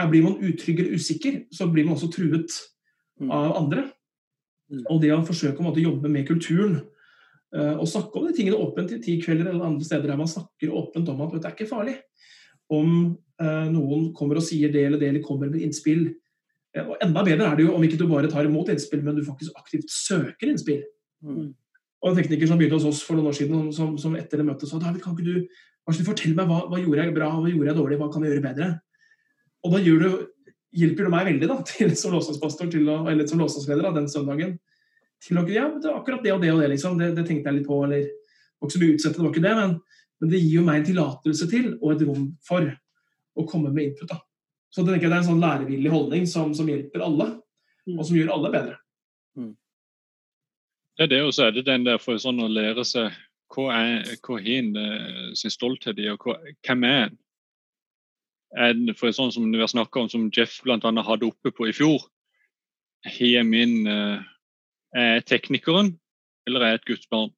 [0.10, 2.54] blir man utrygg eller usikker, så blir man også truet
[3.20, 3.32] mm.
[3.32, 3.88] av andre.
[4.72, 4.86] Mm.
[4.88, 6.80] Og det å forsøke å jobbe med kulturen
[7.54, 10.74] og snakke om de tingene åpent i ti kvelder eller andre steder der man snakker
[10.74, 11.96] åpent om at det er ikke farlig.
[12.74, 12.90] Om
[13.44, 16.08] eh, noen kommer og sier det eller det, eller kommer med innspill.
[16.74, 19.18] Eh, og Enda bedre er det jo om ikke du bare tar imot innspill, men
[19.18, 20.82] du faktisk aktivt søker innspill.
[21.26, 21.52] Mm.
[22.04, 24.48] Og En tekniker som begynte hos oss for noen år siden, som, som etter det
[24.48, 27.52] møtet sa David, kan ikke du, kanskje fortelle meg hva, hva gjorde jeg bra, hva
[27.52, 28.70] gjorde jeg dårlig, hva kan jeg gjøre bedre?
[29.64, 30.10] Og da du,
[30.76, 34.58] hjelper du meg veldig da, til, som låsingspastor eller som låsangsleder den søndagen
[35.24, 37.00] til å ja, det akkurat det og det og det, liksom.
[37.00, 37.80] Det, det tenkte jeg litt på.
[37.86, 38.10] eller
[38.64, 39.74] var ikke så mye utsette, det var ikke det, men,
[40.20, 42.70] men, det gir jo meg en tillatelse til og et rom for
[43.34, 44.08] å komme med input.
[44.10, 44.20] da.
[44.70, 47.28] Så det, tenker jeg, det er en sånn lærevillig holdning som, som hjelper alle,
[47.88, 47.98] mm.
[47.98, 48.78] og som gjør alle bedre.
[49.38, 49.52] Mm.
[50.94, 53.14] Det er det, og så er det den der for sånn å lære seg
[53.54, 57.20] hva er hva hin eh, sin stolthet i, og hva, hvem er en?
[58.98, 60.78] for sånn som vi har snakka om, som Jeff bl.a.
[60.78, 62.04] hadde oppe på i fjor.
[63.04, 64.22] Har min uh,
[64.94, 65.96] Er teknikeren,
[66.48, 67.32] eller er et gudsbarn?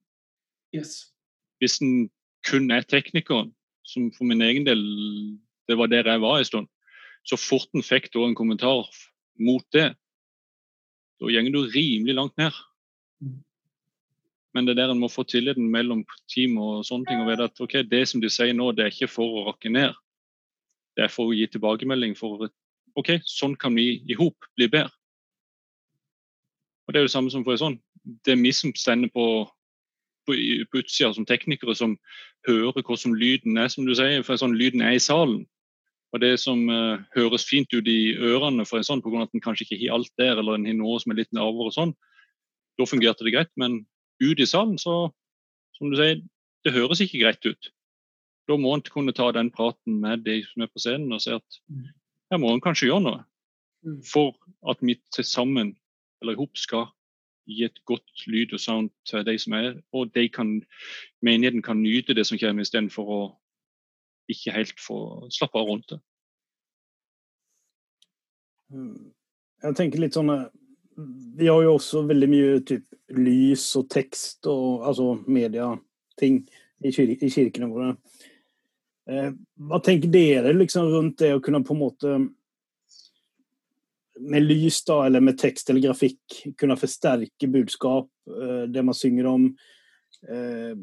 [0.75, 1.13] Yes.
[1.61, 2.09] Hvis en
[2.47, 3.53] kun er teknikeren,
[3.85, 4.81] som for min egen del
[5.69, 6.67] det var der jeg var en stund,
[7.25, 8.89] så fort en fikk da en kommentar
[9.41, 9.93] mot det,
[11.19, 12.53] da går du rimelig langt ned.
[13.23, 13.39] Mm.
[14.53, 17.21] Men det er der en må få tilliten mellom team og sånne ting.
[17.21, 19.69] og vite at okay, Det som de sier nå, det er ikke for å rakke
[19.69, 19.95] ned.
[20.95, 22.47] Det er for å gi tilbakemelding for
[22.95, 24.91] OK, sånn kan vi i hop bli bedre.
[26.85, 27.77] Og Det er jo det samme som for en sånn.
[28.25, 29.25] Det er vi som stender på,
[30.27, 30.37] på,
[30.71, 31.97] på utsida som teknikere, som
[32.47, 34.23] hører hvordan lyden er, som du sier.
[34.23, 35.45] for en sånn Lyden er i salen.
[36.13, 39.25] Og Det som uh, høres fint ut i ørene for en sånn, pga.
[39.25, 41.71] at en kanskje ikke har alt der, eller en har noe som er litt lavere
[41.71, 41.95] og sånn,
[42.79, 43.51] da fungerte det greit.
[43.57, 43.81] Men
[44.21, 45.09] ut i salen, så,
[45.75, 46.21] som du sier,
[46.63, 47.73] det høres ikke greit ut
[48.49, 51.33] da må en kunne ta den praten med de som er på scenen og si
[51.33, 51.87] at mm.
[52.31, 53.23] her må en kanskje gjøre noe.
[53.85, 53.99] Mm.
[54.05, 54.35] For
[54.69, 55.73] at vi til sammen,
[56.21, 56.87] eller i skal
[57.45, 60.61] gi et godt lyd og sound til de som er, og de kan,
[61.21, 63.21] menigheten kan nyte det som kommer, istedenfor å
[64.31, 64.97] ikke helt få
[65.33, 65.99] slappe av rundt det.
[68.73, 69.11] Mm.
[69.65, 70.47] Jeg tenker litt sånn eh,
[71.37, 76.39] Vi har jo også veldig mye typ, lys og tekst og altså media-ting
[76.81, 77.91] i, kyr i kirkene våre.
[79.05, 79.29] Eh,
[79.69, 82.15] hva tenker dere liksom rundt det å kunne på en måte
[84.19, 89.27] med lys da, eller med tekst eller grafikk kunne forsterke budskap, eh, det man synger
[89.31, 89.49] om?
[90.29, 90.75] Eh,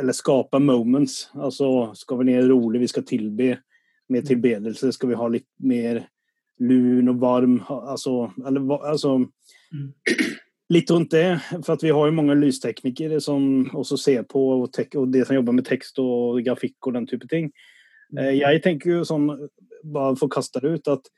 [0.00, 1.28] eller skape moments.
[1.34, 3.58] Altså, skal vi ned rolig, vi skal tilbe
[4.08, 6.06] med tilbedelse, skal vi ha litt mer
[6.62, 9.18] lun og varm Altså, eller, altså
[9.72, 9.92] mm.
[10.72, 14.78] Litt rundt det, for at vi har jo mange lysteknikere som også ser på, og,
[14.96, 17.50] og det som jobber med tekst og grafikk og den type ting.
[18.16, 19.26] Eh, jeg tenker jo sånn,
[19.84, 21.10] bare for å kaste det ut, at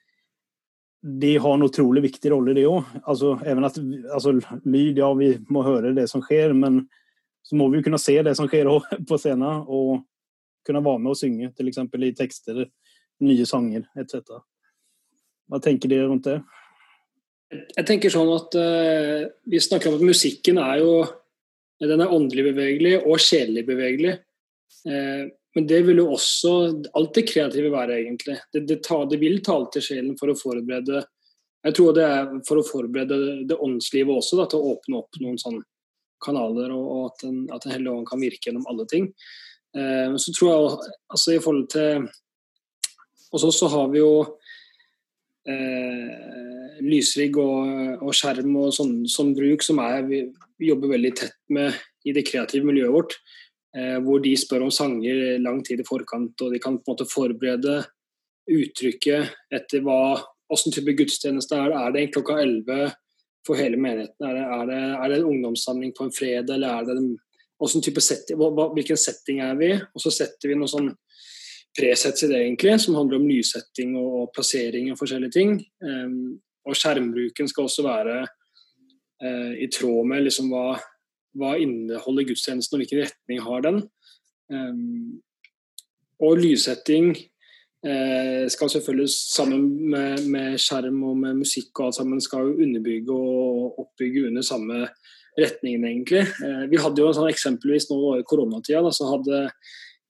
[1.05, 2.87] de har en utrolig viktig rolle, det òg.
[3.05, 4.33] Altså, altså,
[4.65, 6.87] lyd, ja, vi må høre det som skjer, men
[7.45, 8.71] så må vi jo kunne se det som skjer
[9.09, 10.01] på scenen, og
[10.65, 11.83] kunne være med og synge, f.eks.
[12.09, 12.63] i tekster,
[13.25, 14.41] nye sanger etc.
[15.53, 16.39] Hva tenker dere rundt det?
[17.53, 20.95] Jeg tenker sånn at uh, Vi snakker om at musikken er jo
[21.85, 24.17] den er åndelig bevegelig og sjelelig bevegelig.
[24.89, 26.53] Uh, men det vil jo også
[26.99, 28.41] alt det kreative være, egentlig.
[28.53, 31.05] Det, det, ta, det, vil tale til sjelen for å forberede
[31.65, 35.21] Jeg tror det er for å forberede det åndslivet også, da, til å åpne opp
[35.23, 35.63] noen sånne
[36.25, 39.11] kanaler, og, og at Den, at den hellige ånd kan virke gjennom alle ting.
[39.77, 42.05] Eh, så tror jeg altså i forhold til
[43.35, 44.13] Hos så har vi jo
[45.51, 50.21] eh, lysrigg og, og, skjerm og sånn, sånn, bruk som er, vi,
[50.63, 51.75] jobber veldig tett med
[52.07, 53.17] i det kreative miljøet vårt.
[53.75, 56.95] Eh, hvor de spør om sanger lang tid i forkant, og de kan på en
[56.95, 57.81] måte forberede
[58.51, 60.21] uttrykket etter hva
[60.55, 61.77] Hvilken type gudstjeneste er det?
[61.81, 62.91] Er det klokka 11
[63.49, 64.27] for hele menigheten?
[64.29, 67.81] Er det, er det, er det en ungdomssamling på en fredag, eller er det en,
[67.83, 69.71] type setting, hva, hvilken setting er vi?
[69.73, 70.93] Og så setter vi noe sånn
[71.75, 75.57] presets i det, egentlig, som handler om nysetting og plassering og forskjellige ting.
[75.83, 76.37] Um,
[76.69, 80.77] og skjermbruken skal også være uh, i tråd med liksom, hva,
[81.39, 83.81] hva inneholder gudstjenesten, og hvilken retning har den.
[84.53, 85.23] Um,
[86.23, 92.23] og lyssetting uh, skal selvfølgelig sammen med, med, skjerm og med musikk og alt sammen
[92.23, 94.85] skal underbygge og oppbygge under samme
[95.41, 96.27] retningen, egentlig.
[96.39, 99.49] Uh, vi hadde jo sånn eksempelvis nå i koronatida, da, så hadde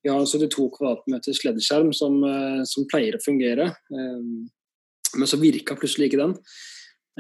[0.05, 4.25] vi har 72 kvadratmeter sleddeskjerm som, eh, som, pleier å fungere, eh,
[5.17, 6.35] men så virka plutselig ikke den.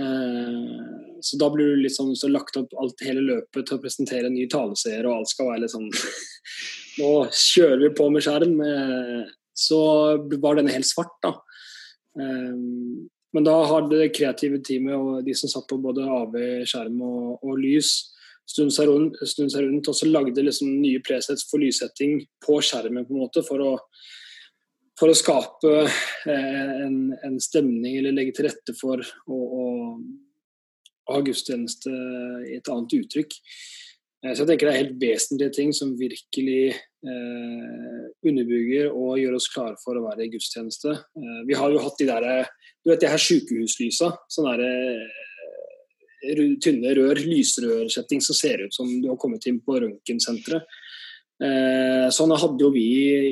[0.00, 4.28] Eh, så da blir litt sånn så lagt opp alt hele løpet til å presentere
[4.30, 5.90] en ny taleseer, og alt skal være litt sånn
[7.00, 8.52] Nå kjører vi på med skjerm.
[9.50, 9.78] Så
[10.38, 11.32] var denne helt svart, da.
[13.34, 16.36] Men da har det kreative teamet og de som satt på både AV,
[16.70, 17.96] skjerm og, og lys,
[18.46, 23.16] snudd seg rundt, rundt og så lagde liksom nye presets for lyssetting på skjermen på
[23.16, 23.72] en måte for å,
[24.98, 29.64] for å skape eh, en, en, stemning eller legge til rette for å, å,
[31.10, 31.90] ha gudstjeneste
[32.48, 33.34] i et annet uttrykk.
[34.24, 39.36] Eh, så jeg tenker det er helt vesentlige ting som virkelig eh, underbygger og gjør
[39.38, 40.96] oss klare for å være i gudstjeneste.
[41.20, 42.50] Eh, vi har jo hatt de der,
[42.84, 44.14] du vet de her sykehuslysa.
[44.32, 44.64] sånn der,
[46.64, 50.64] tynne rør, lysrørsetting som ser ut som du har kommet inn på røntgensenteret.
[51.42, 52.86] Eh, sånn hadde jo vi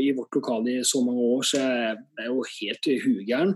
[0.09, 3.53] i vårt lokale i så mange år, så jeg er jo helt hugæren.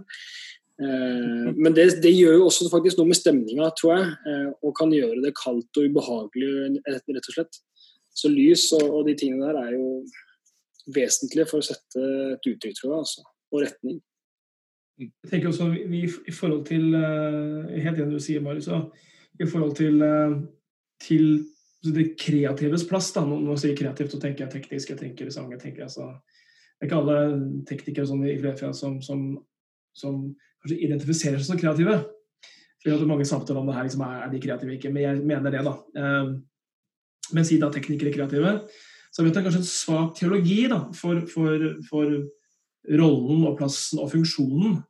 [0.76, 4.76] Eh, men det, det, gjør jo også faktisk noe med stemninga, tror jeg, eh, og
[4.78, 7.60] kan gjøre det kaldt og ubehagelig, rett og slett.
[8.16, 9.88] Så lys og, og de tingene der er jo
[10.94, 12.04] vesentlige for å sette
[12.36, 13.98] et uttrykk, tror jeg, altså, og retning.
[14.96, 18.70] Jeg tenker også vi, I forhold til helt enig du sier, Marius,
[19.36, 20.00] i forhold til,
[21.04, 21.26] til
[21.84, 23.12] det kreatives plass.
[23.12, 25.50] da, Når jeg sier kreativt, så tenker jeg teknisk, jeg tenker sang.
[25.50, 26.08] jeg tenker altså,
[26.76, 27.18] Det er ikke alle
[27.68, 29.38] teknikere sånn i Flefjell som, som,
[29.96, 32.02] som, kanskje identifiserer seg som kreative.
[32.84, 34.92] Vi har mange samtaler om det her, liksom, er de kreative ikke?
[34.92, 35.74] Men jeg mener det, da.
[35.96, 36.36] Uh,
[37.34, 38.52] men siden da teknikere er kreative,
[39.10, 42.12] så vet jeg kanskje en svak teologi da, for, for, for
[43.00, 44.82] rollen og plassen og funksjonen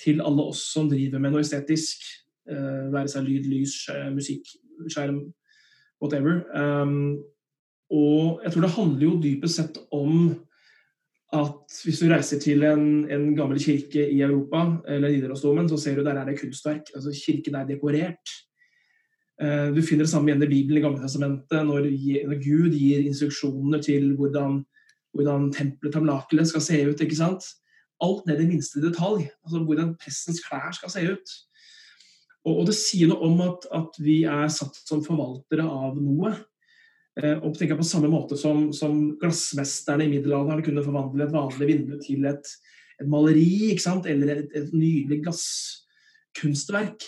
[0.00, 2.06] til alle oss som driver med noe estetisk.
[2.48, 3.78] Uh, være seg lyd, lys,
[4.14, 4.48] musikk,
[4.92, 5.24] skjerm,
[6.02, 6.42] whatever.
[6.54, 7.20] Um,
[7.90, 10.34] og jeg tror det handler jo dypest sett om
[11.34, 15.98] at hvis du reiser til en, en gammel kirke i Europa, eller Nidarosdomen, så ser
[15.98, 16.92] du der er det kunstverk.
[16.94, 18.34] altså Kirken er dekorert.
[19.42, 21.90] Uh, du finner det samme igjen i Bibelen i Gamle Testamentet, når,
[22.28, 24.62] når Gud gir instruksjoner til hvordan
[25.14, 27.00] hvordan tempelet, tamlakelet, skal se ut.
[27.00, 27.44] ikke sant?
[28.02, 29.28] Alt ned i minste detalj.
[29.44, 31.34] altså Hvordan prestens klær skal se ut.
[32.44, 36.34] Og, og det sier noe om at, at, vi er satt som forvaltere av noe.
[37.20, 41.70] Eh, og tenker på samme måte som, som glassmesterne i middelalderen kunne forvandle et vanlig
[41.70, 42.54] vindu til et,
[43.00, 47.06] et maleri eller et, et nydelig glasskunstverk.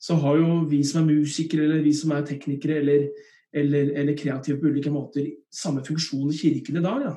[0.00, 3.10] Så har jo vi som er musikere eller vi som er teknikere eller
[3.52, 7.06] eller, eller kreative på ulike måter, samme funksjon i kirken i dag.
[7.06, 7.14] Ja.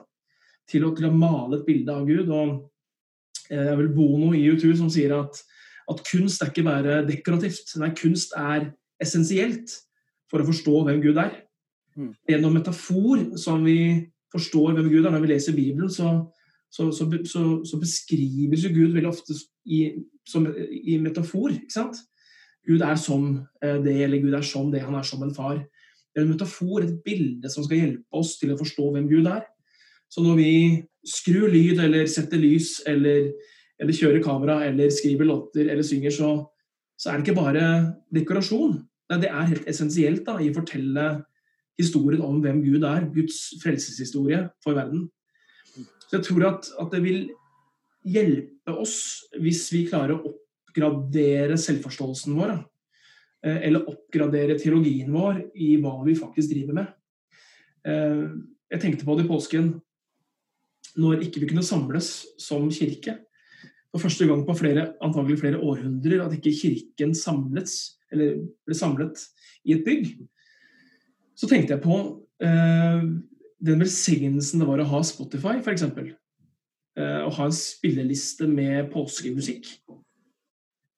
[0.70, 2.30] Til, å, til, å, male et bilde av Gud.
[2.30, 2.54] og
[3.50, 5.44] eh, Det er vel Bono i U2 som sier at,
[5.92, 7.76] at kunst er ikke bare dekorativt.
[7.82, 8.70] Nei, kunst er
[9.04, 9.74] essensielt
[10.32, 11.36] for å forstå hvem Gud er.
[11.98, 12.14] Mm.
[12.30, 13.78] Gjennom metafor som vi
[14.34, 15.12] forstår hvem Gud er.
[15.14, 16.16] Når vi leser Bibelen, så,
[16.74, 19.84] så, så, så beskrives jo Gud veldig ofte i,
[20.28, 21.54] som, i metafor.
[21.54, 22.02] ikke sant?
[22.68, 23.28] Gud er som
[23.64, 24.86] eh, det, eller Gud er som det.
[24.86, 25.60] Han er som en far
[26.14, 29.28] Det er en metafor, et bilde som skal hjelpe oss til å forstå hvem Gud
[29.30, 29.48] er.
[30.14, 30.52] Så når vi
[31.10, 33.32] skrur lyd eller setter lys eller,
[33.84, 36.32] eller kjører kamera eller skriver låter eller synger, så,
[36.96, 37.68] så, er det ikke bare
[38.16, 38.80] dekorasjon.
[39.20, 41.08] Det er helt essensielt da, i å fortelle
[41.78, 43.10] historien om hvem Gud er.
[43.14, 45.10] Guds frelseshistorie for verden.
[46.08, 47.26] Så jeg tror at, at det vil
[48.04, 48.98] hjelpe oss
[49.42, 52.56] hvis vi klarer å oppgradere selvforståelsen vår.
[52.56, 52.62] Da
[53.44, 56.92] Eh, eller oppgradere teologien vår i hva vi faktisk driver med.
[57.84, 58.22] Eh,
[58.72, 59.74] jeg tenkte på det i påsken
[60.96, 63.18] når ikke vi kunne samles som kirke.
[63.94, 69.22] For første gang på flere, antagelig flere århundrer at ikke Kirken samlets, eller ble samlet
[69.70, 70.08] i et bygg.
[71.38, 72.00] Så tenkte jeg på
[72.42, 73.06] eh,
[73.64, 75.86] den velsignelsen det var å ha Spotify, f.eks.
[75.86, 79.70] Eh, å ha en spilleliste med påskemusikk.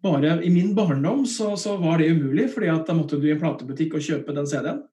[0.05, 3.33] bare I min barndom så, så var det umulig, fordi at da måtte du i
[3.35, 4.83] en platebutikk og kjøpe den CD-en.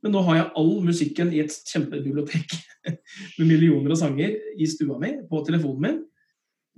[0.00, 2.54] Men nå har jeg all musikken i et kjempebibliotek
[3.38, 5.98] med millioner av sanger i stua mi, på telefonen min.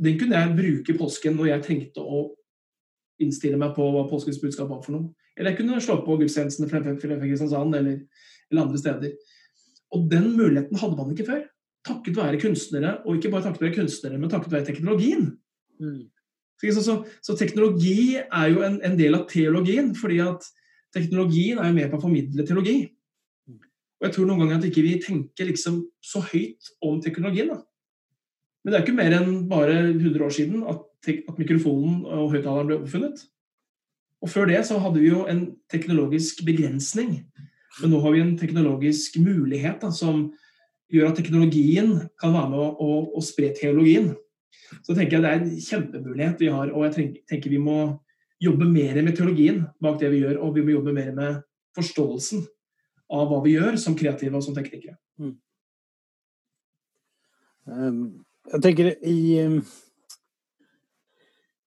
[0.00, 2.22] Den kunne jeg bruke i påsken når jeg trengte å
[3.22, 5.10] innstille meg på hva påskens budskap var for noe.
[5.36, 8.00] Eller jeg kunne slå på gudstjenesten i Kristiansand eller,
[8.50, 9.12] eller andre steder.
[9.92, 11.44] Og den muligheten hadde man ikke før.
[11.86, 15.32] Takket være kunstnere, og ikke bare takket være kunstnere, men takket være teknologien.
[15.82, 16.02] Mm.
[16.62, 20.44] Så, så, så, teknologi er jo en, en, del av teologien, fordi at
[20.94, 22.76] teknologien er jo med på å formidle teologi.
[23.98, 27.50] Og jeg tror noen ganger at ikke vi tenker liksom så høyt om teknologien.
[27.50, 27.58] Da.
[28.62, 32.68] Men det er ikke mer enn bare 100 år siden at, at mikrofonen og høyttaleren
[32.68, 33.24] ble oppfunnet.
[34.22, 37.16] Og før det så hadde vi jo en teknologisk begrensning.
[37.80, 40.28] Men nå har vi en teknologisk mulighet da, som
[40.92, 44.12] gjør at teknologien kan være med å, å, spre teologien.
[44.84, 47.78] Så tenker jeg det er en kjempemulighet vi har, og jeg tenker vi må
[48.42, 51.40] jobbe mer med teologien bak det vi gjør, og vi må jobbe mer med
[51.76, 52.44] forståelsen
[53.12, 54.98] av hva vi gjør som kreative og som teknikere.
[55.18, 55.34] Mm.
[57.66, 58.04] Um,
[58.50, 59.60] jeg tenker i um,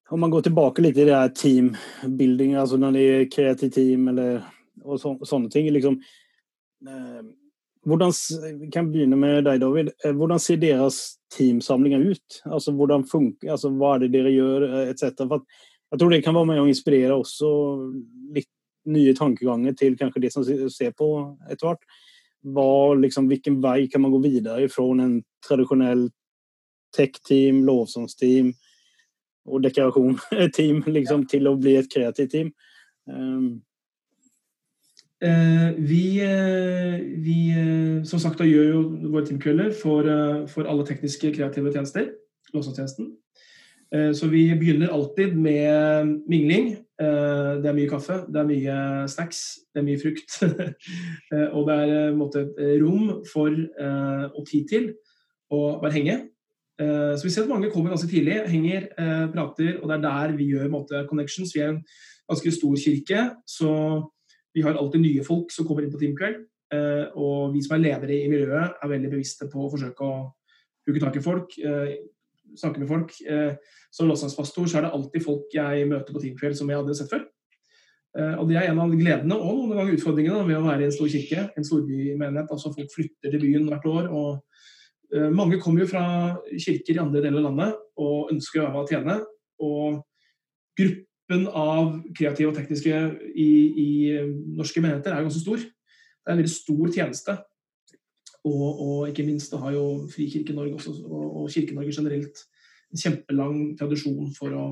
[0.10, 4.08] Om man går tilbake litt i det her teambuilding, altså når det er kreativt team
[4.08, 4.44] eller,
[4.84, 5.96] och så, sånne ting liksom,
[6.88, 7.24] eh,
[7.90, 8.14] hvordan,
[8.74, 9.90] kan begynne med deg, David.
[10.06, 11.00] Hvordan ser deres
[11.34, 12.38] teamsamlinger ut?
[12.46, 15.26] Altså, hvordan funker, altså, Hva er det dere gjør, etc.
[15.26, 17.50] jeg tror det kan være med å inspirere også
[18.36, 18.50] litt
[18.86, 21.10] nye tankeganger til kanskje det som ser på
[21.50, 21.90] etter hvert.
[23.02, 26.08] Liksom, hvilken vei kan man gå videre fra en tradisjonell
[26.96, 28.54] tech-team, lovsangsteam
[29.46, 31.20] og dekorasjon-team ja.
[31.30, 32.52] til å bli et kreativt team?
[33.06, 33.62] Um,
[35.24, 38.82] Eh, vi, eh, vi, eh, som sagt, da gjør jo
[39.14, 40.08] våre teamkvelder for,
[40.52, 42.12] for alle tekniske kreative tjenester.
[42.54, 43.14] Låsatjenesten.
[44.18, 46.72] Så vi begynner alltid med mingling.
[46.98, 48.78] Det er mye kaffe, det er mye
[49.08, 50.36] snacks, det er mye frukt.
[51.56, 52.42] og det er måte,
[52.82, 54.90] rom for og tid til
[55.54, 56.18] å bare henge.
[56.76, 58.90] Så vi ser at mange kommer ganske tidlig, henger,
[59.32, 61.54] prater, og det er der vi gjør måte, connections.
[61.56, 61.78] Vi er en
[62.28, 63.72] ganske stor kirke, så
[64.56, 66.42] vi har alltid nye folk som kommer inn på Teamkveld.
[66.74, 70.18] Eh, og vi som er ledere i miljøet, er veldig bevisste på å forsøke å
[70.88, 71.96] hooke tak i folk, eh,
[72.58, 73.12] snakke med folk.
[73.28, 73.56] Eh,
[73.92, 77.12] som låtsangspastor så er det alltid folk jeg møter på Teamkveld som jeg hadde sett
[77.12, 77.26] før.
[78.16, 80.92] Og Det er en av gledene og noen ganger utfordringene ved å være i en
[80.92, 82.48] stor kirke, en storbymenighet.
[82.50, 84.08] altså Folk flytter til byen hvert år.
[84.08, 84.40] og
[85.32, 86.06] Mange kommer jo fra
[86.52, 89.18] kirker i andre deler av landet og ønsker å øve og tjene.
[89.64, 90.02] Og
[90.76, 93.02] gruppen av kreative og tekniske
[93.32, 93.50] i,
[93.80, 93.90] i
[94.58, 95.62] norske menigheter er ganske stor.
[95.62, 97.38] Det er en veldig stor tjeneste.
[98.46, 102.44] Og, og ikke minst det har jo Frikirke-Norge og, og Kirke-Norge generelt
[102.94, 104.66] en kjempelang tradisjon for å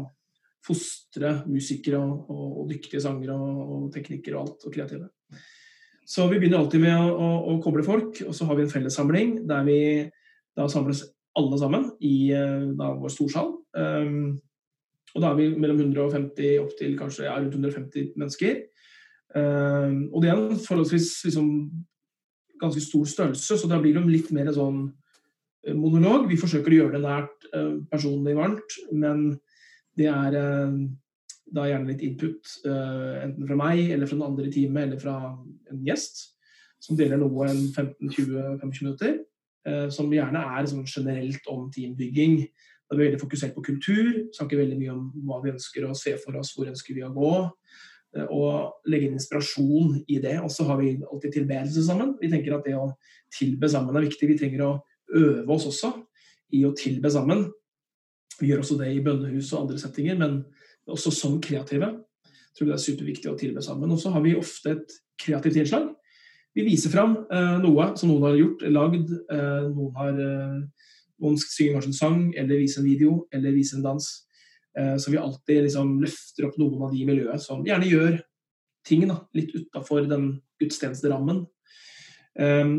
[0.63, 5.09] fostre musikere og, og dyktige sangere og, teknikere og alt, og kreative.
[6.07, 8.71] Så vi begynner alltid med å, å, å, koble folk, og så har vi en
[8.71, 9.79] fellessamling der vi
[10.57, 11.03] da samles
[11.39, 13.53] alle sammen i eh, da, vår storsal.
[13.73, 14.39] Um,
[15.13, 18.63] og da er vi mellom 150 opp til kanskje ja, rundt 150 mennesker.
[19.33, 21.47] Um, og det er en forholdsvis liksom,
[22.61, 24.85] ganske stor størrelse, så da blir det litt mer sånn
[25.65, 26.27] eh, monolog.
[26.29, 29.31] Vi forsøker å gjøre det nært, uh, personlig varmt, men
[29.97, 30.33] det er
[31.53, 35.13] da gjerne litt input, enten fra meg eller fra den andre i teamet eller fra
[35.69, 36.23] en gjest,
[36.81, 39.19] som deler noe en 15-20-25 minutter.
[39.63, 42.33] Som gjerne er sånn generelt om teambygging
[42.93, 45.95] da er vi veldig fokusert på kultur, snakker veldig mye om hva vi ønsker å
[45.97, 47.33] se for oss, hvor ønsker vi å gå.
[48.17, 50.37] Eh, og legge inn inspirasjon i det.
[50.43, 52.15] Og så har vi alltid tilbedelse sammen.
[52.21, 52.91] Vi tenker at det å
[53.33, 54.29] tilbe sammen er viktig.
[54.29, 54.73] Vi trenger å
[55.13, 55.93] øve oss også
[56.53, 57.47] i å tilbe sammen.
[58.39, 60.43] Vi gjør også det i bønnehus og andre settinger, men
[60.89, 61.89] også som kreative.
[62.27, 63.89] Jeg tror det er superviktig å tilbe sammen.
[63.93, 65.89] Og så har vi ofte et kreativt innslag.
[66.53, 69.09] Vi viser fram eh, noe som noen har gjort, lagd.
[69.09, 70.59] Eh, noen har eh,
[71.23, 74.11] noen synger kanskje en sang, eller viser en video, eller viser en dans.
[74.73, 78.15] Så vi alltid liksom løfter opp noen av de i miljøet som gjerne gjør
[78.89, 80.23] ting da, litt utafor den
[80.57, 81.43] gudstjenesterammen.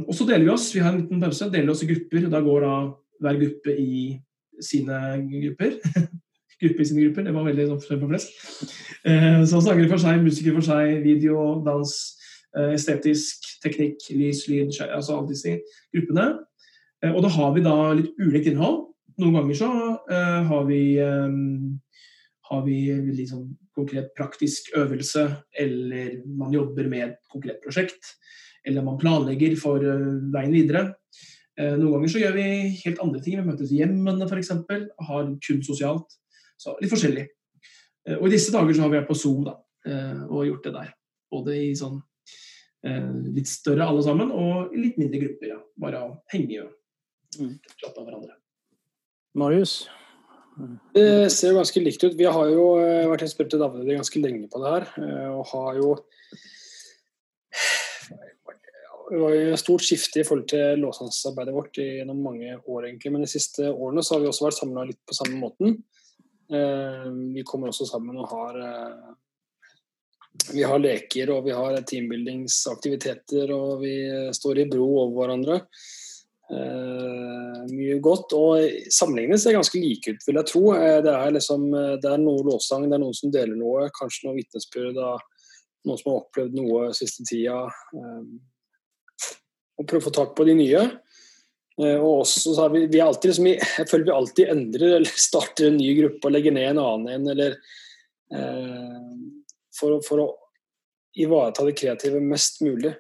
[0.03, 0.67] Og så deler vi oss.
[0.75, 2.27] Vi har en liten pause, deler oss i grupper.
[2.33, 2.73] Da går da
[3.23, 3.95] hver gruppe i
[4.59, 5.79] sine grupper.
[6.65, 8.35] gruppe i sine grupper, det var veldig sånn på flest.
[9.07, 11.95] Så sangere for seg, musikere for seg, video, dans,
[12.75, 15.59] estetisk, teknikk, lys, lyd, altså alle disse
[15.95, 16.27] gruppene.
[17.03, 18.83] Eh, og da har vi da litt ulikt innhold.
[19.23, 21.77] Noen ganger så uh, har vi, um,
[22.51, 22.79] har vi
[23.15, 25.23] litt sånn konkret praktisk øvelse,
[25.63, 28.17] eller man jobber med et konkret prosjekt.
[28.67, 29.83] Eller man planlegger for
[30.35, 30.83] veien videre.
[31.59, 32.47] Noen ganger så gjør vi
[32.81, 33.37] helt andre ting.
[33.37, 34.55] Vi møtes i hjemmene f.eks.
[35.11, 36.17] Har kun sosialt.
[36.59, 37.27] Så litt forskjellig.
[38.09, 39.57] Eh, og i disse dager så har vi vært på Zoom da,
[39.89, 40.91] eh, og gjort det der.
[41.33, 42.01] Både i sånn
[42.85, 45.51] litt større alle sammen, og litt mindre grupper.
[45.55, 45.61] Ja.
[45.81, 46.03] Bare
[46.35, 47.55] henge og mm.
[47.89, 48.35] av hverandre.
[49.41, 49.77] Marius?
[50.95, 52.19] Det ser ganske likt ut.
[52.19, 52.67] Vi har jo
[53.11, 54.91] vært spurt til David ganske lenge på det her.
[55.33, 55.95] Og har jo
[59.11, 63.13] det var jo et stort skifte i forhold til låssangsarbeidet vårt gjennom mange år, egentlig.
[63.13, 65.77] Men de siste årene så har vi også vært samla litt på samme måten.
[66.53, 69.13] Eh, vi kommer også sammen og har eh,
[70.53, 73.95] Vi har leker og vi har teambuildingsaktiviteter og vi
[74.35, 75.61] står i bro over hverandre.
[76.53, 78.35] Eh, mye godt.
[78.37, 80.65] Og sammenlignende ser ganske like ut, vil jeg tro.
[80.75, 84.39] Det er, liksom, det er noe låssang, det er noen som deler noe, kanskje noe
[84.41, 85.23] vitnesbyrd av
[85.85, 87.63] noen som har opplevd noe siste tida
[89.75, 90.83] og prøve å få tak på de nye.
[91.81, 95.17] Eh, og også så har vi, vi alltid liksom, Jeg føler vi alltid endrer eller
[95.29, 97.33] starter en ny gruppe og legger ned en annen en.
[97.35, 97.57] Eller,
[98.35, 99.01] eh,
[99.79, 100.29] for, for, å
[101.21, 102.95] ivareta det kreative mest mulig.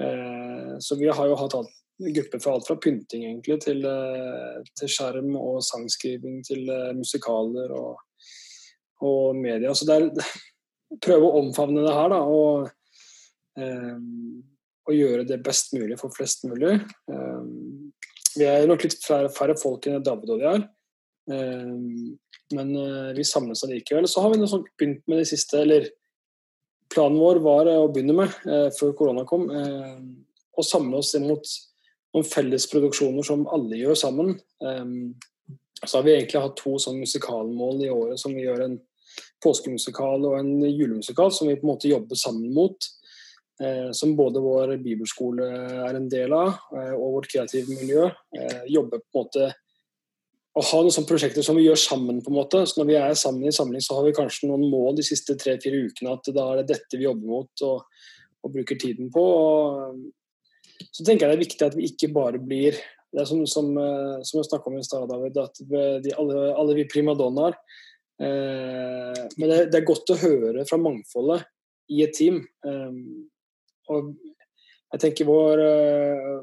[0.00, 4.62] Eh, så vi har jo hatt alt, grupper fra alt fra pynting egentlig til, eh,
[4.80, 8.00] til skjerm og sangskriving til eh, musikaler og,
[9.04, 9.74] og media.
[9.76, 10.10] Så det er
[11.04, 12.22] prøve å omfavne det her, da.
[12.24, 12.70] og
[13.60, 14.02] eh,
[14.84, 16.76] og gjøre det best mulig for flest mulig.
[17.08, 17.44] Eh,
[18.34, 20.64] vi er nok litt færre, færre folk enn David og vi er.
[21.24, 22.18] Um,
[22.52, 24.08] men uh, vi samles allikevel.
[24.10, 25.88] Så har vi sånn begynt med det siste, eller
[26.92, 29.48] planen vår var å begynne med, uh, før korona kom,
[30.54, 31.54] å samle oss inn mot
[32.14, 34.36] noen fellesproduksjoner som alle gjør sammen.
[35.82, 38.76] Så har vi egentlig hatt to sånn musikalmål i året som vi gjør en
[39.42, 42.86] påskemusikal og en julemusikal som vi på en måte jobber sammen mot.
[43.62, 45.46] Eh, som både vår bibelskole
[45.86, 48.08] er en del av, eh, og vårt kreative miljø.
[48.34, 49.52] Eh, jobber på en måte
[50.54, 52.20] og ha noen sånne prosjekter som vi gjør sammen.
[52.22, 52.62] på en måte.
[52.66, 55.34] Så Når vi er sammen i samling, så har vi kanskje noen mål de siste
[55.34, 56.14] tre-fire ukene.
[56.14, 57.82] At da er det dette vi jobber mot og,
[58.44, 59.24] og bruker tiden på.
[59.24, 60.04] Og,
[60.94, 62.78] så tenker jeg det er viktig at vi ikke bare blir
[63.14, 63.68] det er som, som,
[64.26, 65.60] som jeg snakka om i stad, David, at
[66.02, 67.54] de, alle, alle, vi primadonnaer
[68.18, 71.44] eh, Men det, det, er godt å høre fra mangfoldet
[71.94, 72.40] i et team.
[72.66, 72.96] Eh,
[73.94, 74.10] og
[74.94, 76.42] jeg tenker vår, eh,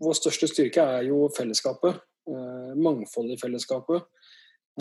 [0.00, 2.00] vår største styrke er jo fellesskapet.
[2.28, 4.02] Eh, mangfoldet i fellesskapet.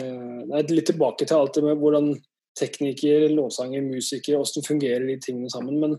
[0.02, 2.12] Eh, det er litt tilbake til alt det med hvordan
[2.60, 5.80] tekniker, låtsanger, musikere, hvordan fungerer de tingene sammen.
[5.80, 5.96] Men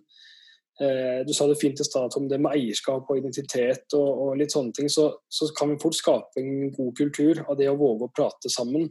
[0.82, 4.38] eh, du sa det fint i stad om det med eierskap og identitet og, og
[4.40, 4.92] litt sånne ting.
[4.92, 8.52] Så, så, kan vi fort skape en god kultur av det å våge å prate
[8.52, 8.90] sammen.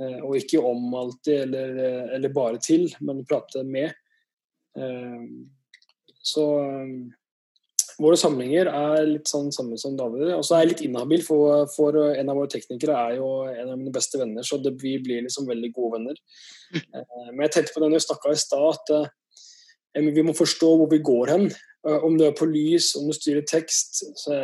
[0.00, 1.82] Eh, og ikke om alltid eller,
[2.16, 3.92] eller, bare til, men prate med.
[4.78, 5.26] Eh,
[6.22, 6.46] så
[8.02, 10.28] våre samlinger er litt sånn samme som David.
[10.36, 13.72] Og så er jeg litt inhabil, for, for, en av våre teknikere er jo en
[13.72, 16.22] av mine beste venner, så det, vi blir liksom veldig gode venner.
[16.72, 20.34] Eh, men jeg tenkte på det når vi snakka i stad, at eh, vi må
[20.36, 21.50] forstå hvor vi går hen.
[21.88, 24.02] Eh, om du er på lys, om du styrer tekst.
[24.22, 24.38] Så,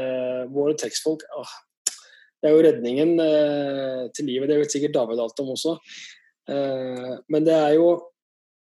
[0.55, 1.57] våre tekstfolk ah,
[2.39, 4.51] Det er jo redningen eh, til livet.
[4.51, 5.79] Det vet sikkert David alt om også.
[6.51, 7.91] Eh, men det er jo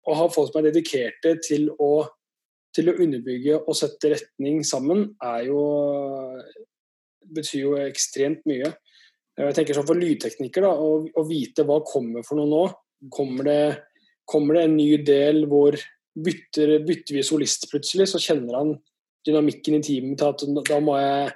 [0.03, 2.03] å ha folk som er dedikerte til å
[2.73, 5.63] til å underbygge og sette retning sammen, er jo
[7.33, 8.71] betyr jo ekstremt mye.
[9.39, 12.63] Jeg tenker sånn For lydteknikker, å vite hva kommer for noe nå.
[13.13, 13.61] Kommer det,
[14.29, 15.77] kommer det en ny del hvor
[16.13, 18.73] bytter, bytter vi solist plutselig, så kjenner han
[19.25, 21.31] dynamikken i teamet til at da må jeg,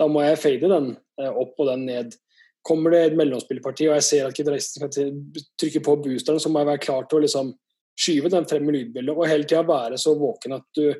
[0.00, 2.16] da må jeg fade den eh, opp og den ned.
[2.66, 6.62] Kommer det et mellomspillparti og jeg ser at gitaristen skal trykke på boosteren, så må
[6.62, 7.54] jeg være klar til å liksom
[7.96, 10.90] skyve den frem i lydbildet og hele tida være så våken at du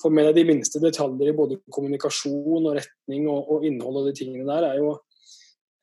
[0.00, 4.08] får med deg de minste detaljer i både kommunikasjon og retning og, og innhold og
[4.08, 4.94] de tingene der, er jo,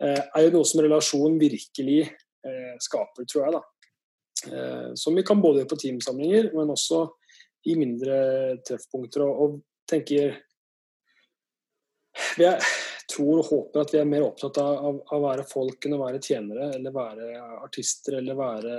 [0.02, 3.60] eh, er jo noe som relasjon virkelig eh, skaper, tror jeg.
[3.60, 3.62] da.
[4.48, 7.04] Eh, som vi kan både gjøre på teamsamlinger, men også
[7.70, 8.18] i mindre
[8.66, 9.26] treffpunkter.
[9.28, 10.44] Og, og tenker
[12.38, 12.58] Jeg
[13.12, 16.22] tror og håper at vi er mer opptatt av, å være folk enn å være
[16.24, 17.28] tjenere eller være
[17.62, 18.74] artister eller være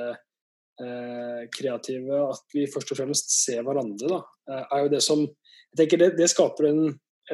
[1.55, 4.21] kreative, at vi først og fremst ser hverandre, da,
[4.51, 6.85] eh, er jo det som jeg tenker Det, det skaper en,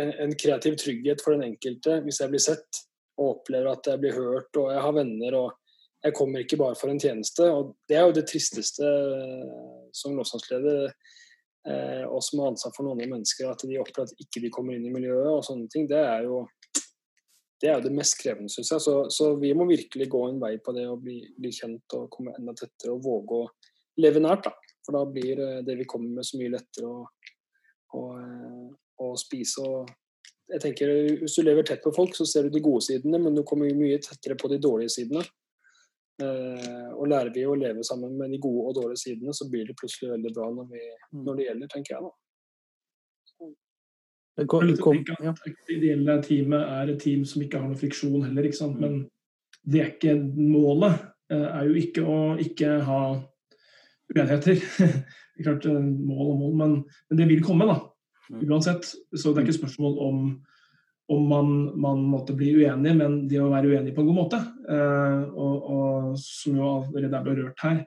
[0.00, 2.80] en, kreativ trygghet for den enkelte hvis jeg blir sett
[3.14, 5.52] og opplever at jeg blir hørt og jeg har venner og
[6.04, 7.46] jeg kommer ikke bare for en tjeneste.
[7.48, 12.88] og Det er jo det tristeste eh, som lovsangsleder eh, og som har ansvar for
[12.88, 15.86] noen mennesker, at de opplever at ikke de kommer inn i miljøet og sånne ting.
[15.88, 16.42] Det er jo
[17.62, 18.82] det er jo det mest krevende, syns jeg.
[18.82, 22.10] Så, så, vi må virkelig gå en vei på det å bli, bli, kjent og
[22.12, 23.50] komme enda tettere og våge å
[24.02, 24.48] leve nært.
[24.48, 24.74] da.
[24.84, 27.04] For da blir eh, det vi kommer med, så mye lettere å,
[27.96, 28.66] å, eh,
[29.04, 29.64] å spise.
[29.64, 29.92] og
[30.52, 30.92] jeg tenker,
[31.22, 33.70] Hvis du lever tett på folk, så ser du de gode sidene, men du kommer
[33.78, 35.24] mye tettere på de dårlige sidene.
[36.22, 39.66] Eh, og lærer vi å leve sammen med de gode og dårlige sidene, så blir
[39.66, 40.82] det plutselig veldig bra når, vi,
[41.14, 41.24] Mm.
[41.24, 42.12] når det gjelder, tenker jeg da.
[44.34, 45.32] Det til å kom, ja.
[45.44, 48.80] Det ideelle teamet er et team som ikke har noe friksjon heller, ikke sant?
[48.80, 48.82] Mm.
[48.82, 49.04] men
[49.64, 51.04] det er ikke målet.
[51.32, 53.02] er jo ikke å ikke ha
[54.12, 54.58] uenigheter.
[55.34, 56.74] Det er klart eh, mål og mål, men,
[57.10, 57.80] men det vil komme, da.
[58.30, 58.44] Mm.
[58.44, 58.84] Uansett.
[59.18, 60.20] Så det er ikke spørsmål om
[61.12, 64.38] om man, man måtte bli uenig, men det å være uenig på en god måte.
[64.72, 67.82] Eh, og, og som jo allerede er berørt her,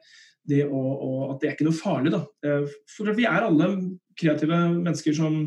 [0.47, 2.13] det å, og at det er ikke noe farlig.
[2.13, 2.21] da.
[2.45, 3.71] Eh, for vi er alle
[4.17, 5.39] kreative mennesker som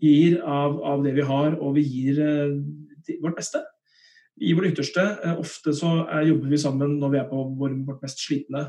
[0.00, 3.62] gir av, av det vi har, og vi gir eh, vårt beste.
[4.40, 5.04] Gir vårt ytterste.
[5.24, 8.68] Eh, ofte så er, jobber vi sammen når vi er på vår, vårt mest slitne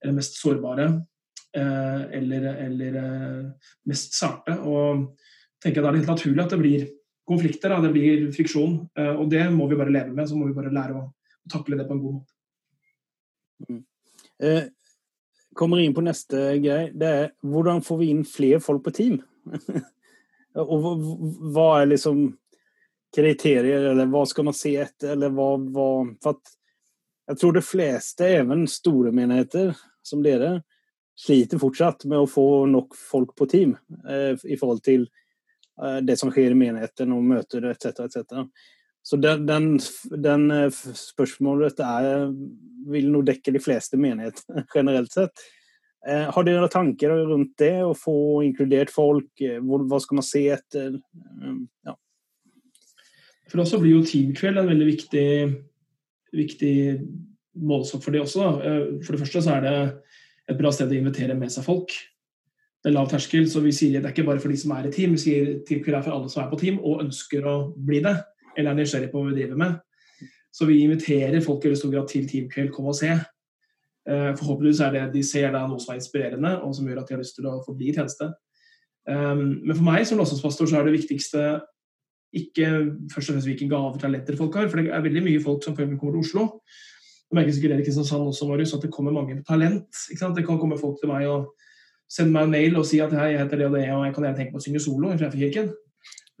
[0.00, 0.92] eller mest sårbare.
[1.50, 2.96] Eller eller
[3.90, 4.54] mest sarte.
[4.70, 5.16] Og
[5.58, 6.84] tenker jeg da er det helt naturlig at det blir
[7.26, 7.80] konflikter, da.
[7.82, 8.76] det blir friksjon.
[9.18, 10.30] og det må vi bare leve med.
[10.30, 13.82] Så må vi bare lære å, å takle det på en god måte.
[14.40, 14.70] Eh,
[15.54, 16.90] kommer inn på neste greie.
[16.94, 19.18] Det er hvordan får vi inn flere folk på team?
[20.54, 20.86] og
[21.54, 22.24] hva, er liksom
[23.14, 25.90] kriterier, eller hva skal man se etter, eller hva, hva
[26.22, 26.56] For at
[27.30, 29.74] jeg tror de fleste, even store menigheter
[30.06, 30.60] som dere,
[31.20, 33.74] sliter fortsatt med å få nok folk på team
[34.08, 38.06] eh, i forhold til eh, det som skjer i menigheten og møter etc.
[38.06, 38.46] etc.
[39.10, 39.64] Så den, den,
[40.22, 42.28] den eh, spørsmålet er,
[42.92, 45.42] vil nå dekke de fleste menigheter generelt sett.
[46.06, 48.14] Eh, har dere tanker rundt det, å få
[48.46, 49.32] inkludert folk?
[49.42, 51.00] Eh, hva skal man se etter?
[51.88, 51.96] Ja.
[53.50, 55.26] For oss blir jo teamkveld en veldig viktig,
[56.38, 56.74] viktig
[57.58, 58.48] målestokk for det også.
[59.02, 59.76] For det første så er det
[60.52, 61.98] et bra sted å invitere med seg folk.
[62.78, 64.86] Det er lav terskel, så vi sier det er ikke bare for de som er
[64.86, 67.56] i team, vi sier teamkveld er for alle som er på team og ønsker å
[67.74, 68.14] bli det,
[68.56, 69.78] eller er nysgjerrig på hva vi driver med.
[70.50, 73.12] Så vi inviterer folk i stor grad til teamkveld, kom og se.
[74.08, 77.10] Eh, Forhåpentligvis er det de ser da noe som er inspirerende, og som gjør at
[77.10, 78.32] de har lyst til å forbli i tjeneste.
[79.08, 81.44] Um, Men for meg som låsingspastor så er det viktigste
[82.36, 82.66] ikke
[83.10, 85.74] først og fremst hvilke gaver talenter folk har, for det er veldig mye folk som
[85.74, 86.44] før vi kommer til Oslo.
[87.30, 90.02] Det merker sikkert dere i Kristiansand også, Marius, at det kommer mange med talent.
[90.10, 91.52] Det kan komme folk til meg og
[92.10, 94.14] sende meg en mail og si at hei, jeg heter det og det, og jeg
[94.14, 95.70] kan gjerne tenke meg å synge solo i Frefekirken.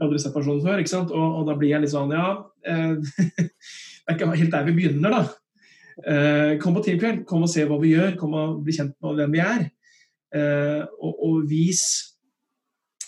[0.00, 1.10] Jeg har aldri sett personen før, ikke sant?
[1.12, 2.28] Og, og da blir jeg litt sånn, ja
[2.64, 2.94] eh,
[4.00, 5.20] Det er ikke helt der vi begynner, da.
[6.00, 9.20] Eh, kom på teamkveld, kom og se hva vi gjør, kom og bli kjent med
[9.20, 9.66] hvem vi er.
[10.40, 11.82] Eh, og, og vis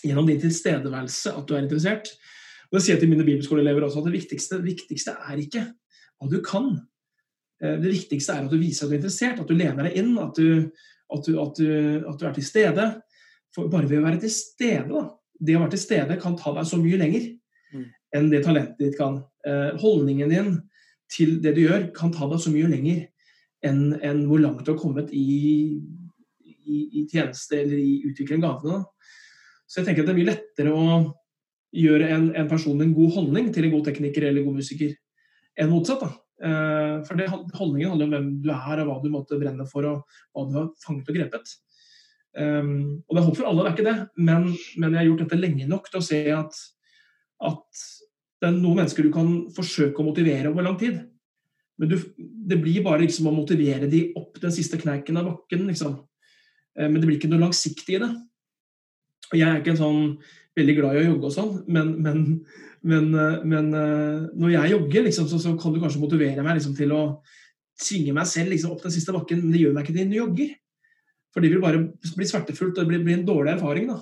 [0.03, 2.13] gjennom din tilstedeværelse at du er interessert.
[2.69, 5.65] Og Det sier jeg til mine bibelskoleelever også, at det viktigste, det viktigste er ikke
[5.73, 6.69] hva du kan.
[7.57, 9.97] Eh, Det viktigste er at du viser at du er interessert, at du lener deg
[10.03, 10.69] inn, at du,
[11.09, 11.67] at du, at du,
[12.13, 12.87] at du er til stede.
[13.53, 15.07] For bare ved å være til stede, da.
[15.43, 17.31] Det å være til stede kan ta deg så mye lenger
[17.73, 17.87] Mm.
[18.13, 19.15] enn det talentet ditt kan.
[19.49, 20.49] Eh, Holdningen din
[21.09, 23.07] til det du gjør, kan ta deg så mye lenger
[23.65, 25.79] enn enn hvor langt du har kommet i,
[26.45, 28.83] i, i tjeneste eller i utvikling av gavene.
[29.65, 30.99] Så jeg tenker at det er mye lettere å
[31.73, 34.93] gjøre en, en person en god holdning til en god tekniker eller god musiker,
[35.57, 36.05] enn motsatt.
[36.05, 36.11] da.
[36.45, 39.89] Eh, For det, holdningen handler om hvem du er, og hva du måtte brenne for,
[39.89, 41.55] og hva du har fanget og grepet.
[42.33, 44.47] Um, og det er håp for alle, det er ikke det, men,
[44.81, 46.61] men jeg har gjort dette lenge nok til å se at,
[47.45, 47.83] at
[48.41, 50.97] det er noen mennesker du kan forsøke å motivere over lang tid.
[51.79, 55.63] Men du, det blir bare liksom å motivere de opp den siste kneiken av bakken.
[55.69, 55.95] Liksom.
[56.77, 58.09] Men det blir ikke noe langsiktig i det.
[59.31, 60.01] Og jeg er ikke en sånn
[60.57, 62.19] veldig glad i å jogge og sånn, men, men,
[62.85, 63.07] men,
[63.49, 66.93] men eh, når jeg jogger, liksom, så, så kan du kanskje motivere meg liksom, til
[66.93, 67.03] å
[67.81, 70.19] tvinge meg selv liksom, opp den siste bakken, men det gjør meg ikke til en
[70.19, 70.51] jogger.
[71.33, 73.89] For det vil bare bli smertefullt, og det blir, blir en dårlig erfaring.
[73.89, 73.99] da.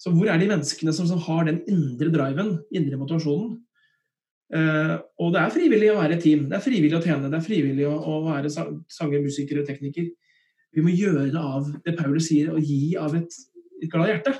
[0.00, 3.54] Så hvor er de menneskene som, som har den indre driven, indre motivasjonen?
[4.54, 7.40] Eh, og det er frivillig å være et team, det er frivillig å tjene, det
[7.40, 10.10] er frivillig å, å være sanger, musiker og tekniker.
[10.76, 13.38] Vi må gjøre det av det Paulus sier, å gi av et,
[13.82, 14.36] et glad hjerte.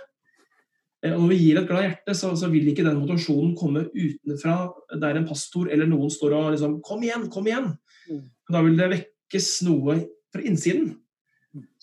[1.03, 3.89] Eh, og når vi gir et glad hjerte, så, så vil ikke den motivasjonen komme
[3.97, 4.59] utenfra
[5.03, 7.73] der en pastor eller noen står og liksom Kom igjen, kom igjen!
[8.07, 8.23] Mm.
[8.53, 9.99] Da vil det vekkes noe
[10.31, 10.95] fra innsiden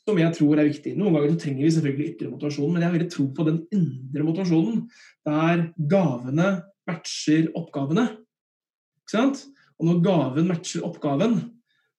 [0.03, 0.93] som jeg tror er viktig.
[0.99, 3.59] Noen ganger så trenger vi selvfølgelig ytre motivasjon, men jeg har veldig tro på den
[3.71, 4.81] indre motivasjonen,
[5.27, 6.47] der gavene
[6.89, 8.07] matcher oppgavene.
[9.03, 9.43] Ikke sant?
[9.79, 11.37] Og når gaven matcher oppgaven,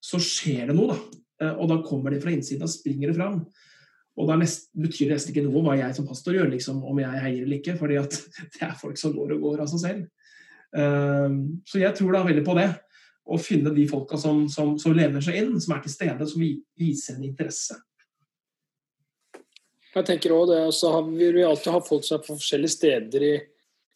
[0.05, 1.21] så skjer det noe, da.
[1.43, 3.41] Eh, Og da kommer det fra innsiden, da springer det fram.
[4.15, 7.23] Og da betyr det nesten ikke noe hva jeg som pastor gjør, liksom, om jeg
[7.25, 8.15] heier eller ikke, fordi at
[8.55, 10.05] det er folk som går og går av seg selv.
[10.77, 12.69] Eh, Så jeg tror da veldig på det.
[13.25, 16.43] Å finne de folka som, som, som lener seg inn, som er til stede, som
[16.45, 17.79] viser en interesse.
[19.95, 22.75] Jeg tenker også det, så har vi vil alltid ha folk som er på forskjellige
[22.75, 23.35] steder i,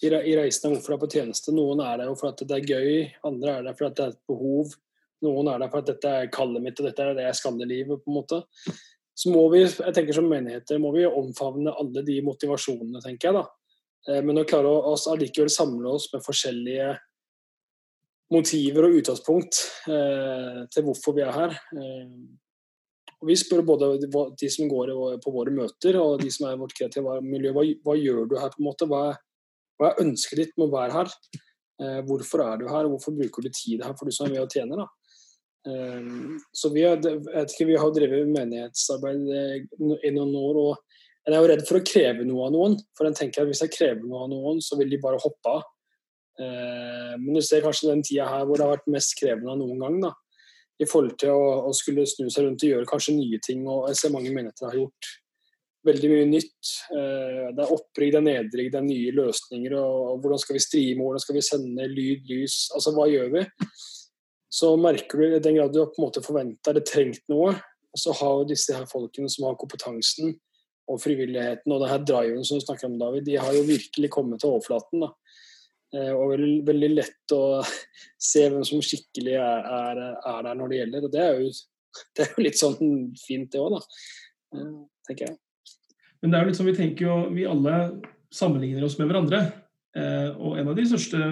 [0.04, 1.54] i, i reisen hvorfor de er på tjeneste.
[1.54, 2.92] Noen er der fordi det er gøy,
[3.26, 4.76] andre er der for at det er et behov,
[5.24, 7.62] Noen er der for at dette er kallet mitt, og dette er det jeg skal
[7.62, 8.02] i livet.
[8.04, 8.42] på en måte.
[9.18, 13.40] Så må vi, jeg tenker som menigheter, må vi omfavne alle de motivasjonene, tenker jeg.
[13.40, 13.46] da.
[14.08, 16.92] Eh, men å klare å allikevel samle oss med forskjellige
[18.30, 21.56] motiver og utgangspunkt eh, til hvorfor vi er her.
[21.74, 22.06] Eh,
[23.18, 23.88] og vi spør både
[24.38, 24.92] de som går
[25.24, 28.36] på våre møter og de som er i vårt kreative miljø, hva, hva gjør du
[28.38, 28.52] her?
[28.54, 28.86] på en måte?
[28.90, 29.02] Hva,
[29.78, 31.10] hva er ønsket ditt med å være her?
[31.82, 34.44] Eh, hvorfor er du her, hvorfor bruker du tid her for du som er med
[34.44, 34.84] og tjener?
[34.84, 34.88] da?
[35.68, 39.56] Um, så vi har, ikke, vi har drevet menighetsarbeid eh,
[40.06, 40.60] i noen år.
[40.62, 42.78] og jeg er jo redd for å kreve noe av noen.
[42.96, 45.58] For jeg tenker at Hvis jeg krever noe av noen, så vil de bare hoppe
[45.58, 45.66] av.
[46.38, 49.58] Uh, men du ser kanskje den tida her hvor det har vært mest krevende av
[49.58, 50.00] noen gang.
[50.06, 50.14] da,
[50.78, 53.64] I forhold til å, å, skulle snu seg rundt og gjøre kanskje nye ting.
[53.66, 55.10] og Jeg ser mange menigheter har gjort
[55.88, 56.72] veldig mye nytt.
[56.94, 59.76] Eh, det er opprigg, det er nedrigg, det er nye løsninger.
[59.78, 62.58] og, Hvordan skal vi streame, hvordan skal vi sende lyd, lys?
[62.76, 63.46] Altså, hva gjør vi?
[64.58, 67.52] Så merker du i den grad du på en måte forventa eller trengt noe,
[67.98, 70.36] så har jo disse her folkene som har kompetansen
[70.88, 74.10] og frivilligheten og det her driven som du snakker om, David, de har jo virkelig
[74.12, 75.04] kommet til overflaten.
[75.04, 75.10] da.
[75.96, 77.42] Eh, og veldig, veldig, lett å
[78.30, 81.06] se hvem som skikkelig er, er, er, der når det gjelder.
[81.06, 81.52] Og det er jo,
[82.16, 82.80] det er jo litt sånn
[83.20, 84.02] fint, det òg, da.
[84.56, 84.74] Eh,
[85.08, 85.38] tenker jeg.
[86.18, 87.74] Men det er jo litt sånn, vi tenker jo Vi alle
[88.34, 89.44] sammenligner oss med hverandre.
[89.96, 91.30] Eh, og en av de største,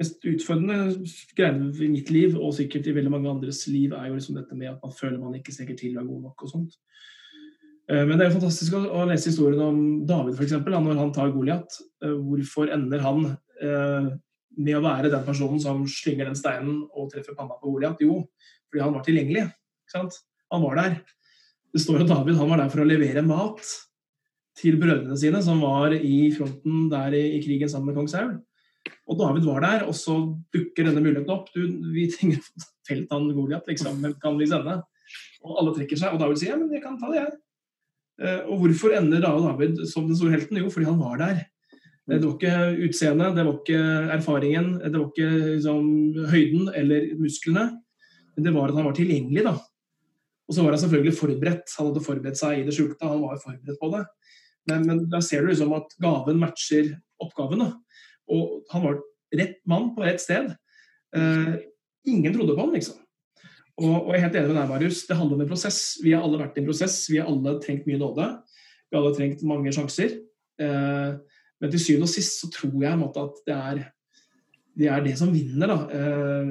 [0.00, 0.94] mest utfordrende
[1.36, 4.56] greiene i mitt liv, og sikkert i veldig mange andres liv, er jo liksom dette
[4.56, 6.80] med at man føler man ikke strekker til og er god nok og sånt.
[7.92, 9.78] Men det er jo fantastisk å lese historien om
[10.08, 10.54] David, f.eks.
[10.64, 11.74] Når han tar Goliat.
[12.00, 13.26] Hvorfor ender han
[13.62, 18.02] med å være den personen som slynger den steinen og treffer panna på Goliat?
[18.04, 18.20] Jo,
[18.68, 19.46] fordi han var tilgjengelig.
[19.94, 21.00] Han var der.
[21.72, 23.64] Det står at David han var der for å levere mat
[24.60, 28.34] til brødrene sine, som var i fronten der i, i krigen sammen med kong Saul.
[29.08, 30.16] Og David var der, og så
[30.54, 31.48] dukker denne muligheten opp.
[31.54, 31.62] Du,
[31.94, 32.42] vi trenger
[32.88, 34.00] felt han Goliat, liksom.
[34.02, 34.80] Hvem kan vi sende?
[35.42, 37.32] Og alle trekker seg, og David sier ja, men jeg kan ta det, jeg.
[38.22, 40.60] Eh, og hvorfor ender da David som den store helten?
[40.60, 41.42] Jo, fordi han var der.
[42.12, 43.82] Det var ikke utseendet, det var ikke
[44.12, 45.86] erfaringen, det var ikke liksom,
[46.28, 47.68] høyden eller musklene.
[48.36, 49.44] Men det var at han var tilgjengelig.
[49.46, 49.54] da.
[50.48, 51.72] Og så var han selvfølgelig forberedt.
[51.78, 54.02] Han hadde forberedt seg i det skjulte, han var forberedt på det.
[54.68, 56.92] Men, men, da ser du liksom at gaven matcher
[57.22, 57.64] oppgaven.
[57.64, 57.70] da.
[58.32, 59.00] Og han var
[59.40, 60.52] rett mann på rett sted.
[61.16, 61.54] Eh,
[62.12, 63.00] ingen trodde på han, liksom.
[63.80, 65.04] Og, og, jeg er helt enig med deg, Marius.
[65.08, 65.80] Det handler om en prosess.
[66.04, 66.98] Vi har alle vært i en prosess.
[67.08, 68.28] Vi har alle trengt mye nåde.
[68.90, 70.18] Vi har alle trengt mange sjanser.
[70.60, 71.31] Eh,
[71.62, 73.82] men til syvende og sist så tror jeg måte, at det er,
[74.78, 75.70] det er, det som vinner.
[75.70, 75.76] da.
[75.94, 76.48] Eh,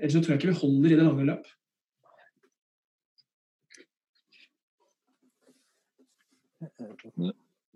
[0.00, 1.50] ellers så tror jeg ikke vi holder i det lange løp.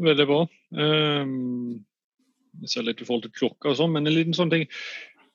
[0.04, 0.40] Veldig bra.
[0.72, 1.84] Um,
[2.64, 4.64] ser litt i forhold til klokka og sånn, men en liten sånn ting.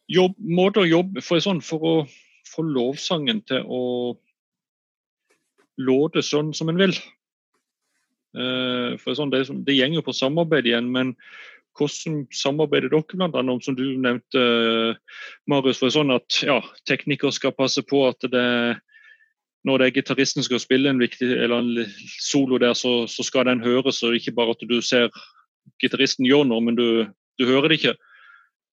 [0.10, 1.94] Jobb, måte å jobbe for, sånn, for å
[2.50, 3.84] få lovsangen til å
[5.78, 6.98] låte sånn som en vil.
[8.38, 11.16] Eh, for sånn, det, det gjenger på samarbeid igjen, men
[11.80, 14.44] hvordan samarbeider dere annet om, som du nevnte,
[15.50, 16.60] Marius, for sånn at ja,
[16.90, 18.50] teknikere skal passe på at det
[19.68, 23.48] når det er gitaristen skal spille en viktig eller en solo der, så, så skal
[23.50, 25.10] den høres, og ikke bare at du ser
[25.84, 27.04] gitaristen gjøre noe, men du,
[27.40, 27.96] du hører det ikke.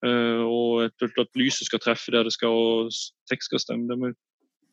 [0.06, 2.94] Uh, og at lyset skal treffe der det skal, og
[3.30, 3.98] tekst skal stemme.
[3.98, 4.14] Men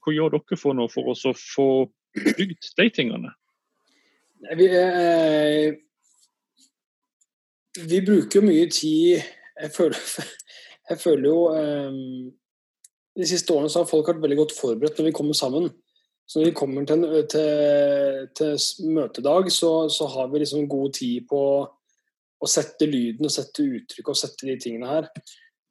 [0.04, 1.70] hva gjør dere for noe for å få
[2.14, 3.34] bygd de tingene?
[4.44, 5.76] Vi, eh,
[7.88, 9.22] vi bruker mye tid
[9.62, 10.00] Jeg føler,
[10.90, 11.96] jeg føler jo eh,
[13.16, 15.70] De siste årene så har folk vært veldig godt forberedt når vi kommer sammen.
[16.28, 21.28] Så når vi kommer til, til, til møtedag, så, så, har vi liksom god tid
[21.30, 21.42] på
[22.44, 25.10] å sette lyden og sette uttrykk og sette de tingene her.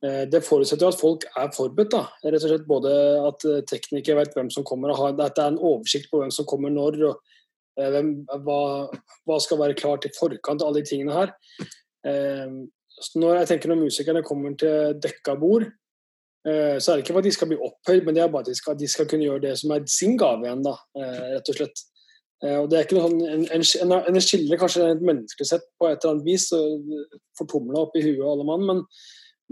[0.02, 1.92] Eh, det forutsetter jo at folk er forberedt.
[1.94, 2.04] da.
[2.24, 2.92] Rett og slett Både
[3.28, 6.22] at eh, teknikere vet hvem som kommer, og har, at det er en oversikt på
[6.22, 7.00] hvem som kommer når.
[7.10, 7.31] og
[7.76, 8.62] hva,
[9.26, 11.32] hva, skal være klart i forkant, alle de tingene her.
[13.16, 15.64] Når jeg tenker når musikerne kommer til dekka bord,
[16.44, 16.50] så
[16.92, 18.58] er det ikke for at de skal bli opphøyd, men det er bare at de
[18.58, 20.74] skal, de skal kunne gjøre det som er sin gave igjen, da,
[21.32, 21.84] rett og slett.
[22.42, 23.20] Eh, og det er ikke noe sånn,
[23.54, 26.48] En, en, en skiller kanskje et menneskelig sett på et eller annet vis,
[27.38, 28.82] fortumla opp i huet alle mann, men,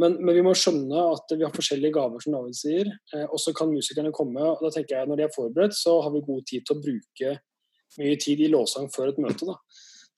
[0.00, 2.90] men, men, vi må skjønne at vi har forskjellige gaver, som David sier.
[3.14, 4.42] Eh, og så kan musikerne komme.
[4.42, 6.82] og da tenker jeg Når de er forberedt, så har vi god tid til å
[6.88, 7.36] bruke
[7.99, 9.49] mye tid i låssang før et møte.
[9.49, 9.57] da.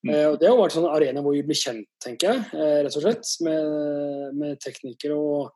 [0.03, 0.15] Mm.
[0.15, 2.97] Eh, og Det har vært en arena hvor vi blir kjent, tenker jeg, eh, rett
[2.99, 5.17] og slett, med, med teknikere.
[5.17, 5.53] og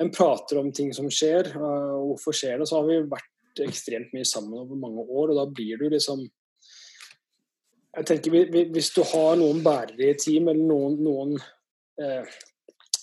[0.00, 2.68] En prater om ting som skjer, eh, og hvorfor skjer det.
[2.68, 6.24] Så har vi vært ekstremt mye sammen over mange år, og da blir du liksom
[7.92, 11.34] jeg tenker Hvis du har noen bærere i team, eller noen, noen
[12.00, 12.24] eh,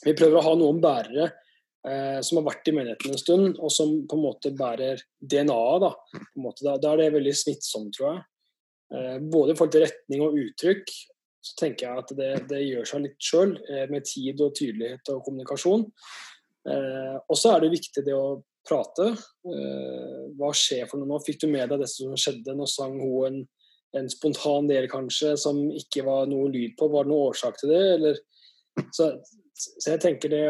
[0.06, 1.28] Vi prøver å ha noen bærere
[1.86, 5.86] eh, som har vært i menigheten en stund, og som på en måte bærer DNA-et.
[6.64, 8.24] Da, da er det veldig smittsomt, tror jeg.
[8.94, 10.94] Eh, både i forhold til retning og uttrykk,
[11.46, 15.12] så tenker jeg at det, det gjør seg litt sjøl, eh, med tid og tydelighet
[15.14, 15.86] og kommunikasjon.
[16.70, 19.14] Eh, og så er det viktig det å prate.
[20.38, 21.18] Hva skjer for noe nå?
[21.26, 22.54] Fikk du med deg det som skjedde?
[22.54, 23.38] Nå sang hun en,
[23.98, 26.90] en spontan del, kanskje, som ikke var noe lyd på.
[26.92, 28.20] Var det noen årsak til det, eller?
[28.94, 29.10] Så,
[29.58, 30.44] så jeg tenker det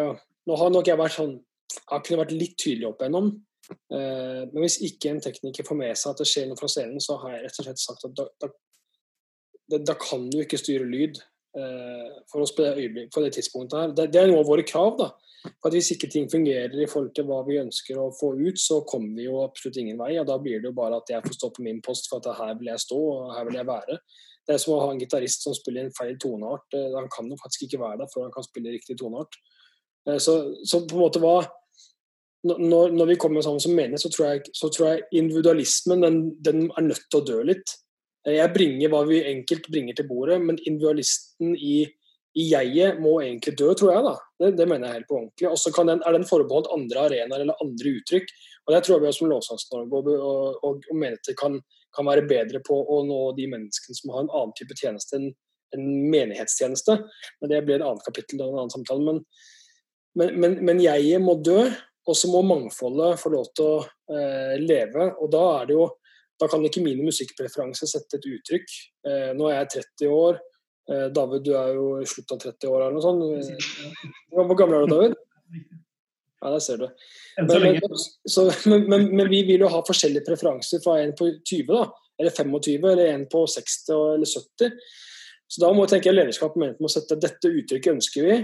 [0.49, 3.31] Nå har nok jeg vært sånn Jeg kunne vært litt tydelig opp igjennom.
[3.69, 7.01] Eh, men hvis ikke en tekniker får med seg at det skjer noe fra scenen,
[7.03, 10.87] så har jeg rett og slett sagt at da, da, da kan du ikke styre
[10.89, 11.19] lyd
[11.57, 13.97] eh, for oss på det, øyeblikk, på det tidspunktet her.
[13.97, 14.95] Det, det, er noe av våre krav.
[14.99, 15.09] da.
[15.49, 18.59] For at Hvis ikke ting fungerer i forhold til hva vi ønsker å få ut,
[18.61, 20.15] så kommer vi jo absolutt ingen vei.
[20.21, 22.41] og Da blir det jo bare at jeg får stå på min post for at
[22.41, 24.01] her vil jeg stå og her vil jeg være.
[24.49, 26.67] Det er som å ha en gitarist som spiller en feil toneart.
[26.73, 29.41] Eh, han kan jo faktisk ikke være der før han kan spille riktig toneart.
[30.23, 30.33] Så,
[30.65, 31.43] så på en måte hva
[32.47, 34.09] når, når, vi kommer sammen som menighet, så,
[34.55, 37.73] så, tror jeg individualismen den, den, er nødt til å dø litt.
[38.27, 41.81] Jeg bringer hva vi enkelt bringer til bordet, men individualisten i,
[42.39, 44.05] i jeget må egentlig dø, tror jeg.
[44.05, 44.15] da.
[44.39, 45.49] Det, det mener jeg helt på ordentlig.
[45.49, 48.31] Og så er den forbeholdt andre arenaer eller andre uttrykk.
[48.67, 51.59] Og Det tror jeg vi som Lovsangs-Norge og, og, og, og menigheter kan,
[51.95, 55.31] kan, være bedre på å nå de menneskene som har en annen type tjeneste enn
[55.75, 56.95] en menighetstjeneste.
[57.41, 59.05] Men Det blir et annet kapittel og en annen samtale.
[59.05, 59.23] Men,
[60.17, 61.67] men, men, men jeget må dø,
[62.09, 63.81] og så må mangfoldet få lov til å
[64.15, 65.11] eh, leve.
[65.21, 65.87] Og da er det jo
[66.39, 68.77] da kan ikke mine musikkpreferanser sette et uttrykk.
[69.07, 70.39] Eh, nå er jeg 30 år.
[70.89, 74.05] Eh, David, du er jo i slutt av 30 år eller noe sånt.
[74.31, 75.17] Hvor gammel er du, David?
[76.39, 76.87] Ja, der ser du.
[77.41, 77.97] Men, men,
[78.31, 81.83] så, men, men, vi vil jo ha forskjellige preferanser fra en på 20, da,
[82.21, 84.79] eller 25, eller en på 60 eller 70.
[85.49, 88.39] Så da må jeg tenke lederskap med å sette dette uttrykket ønsker vi.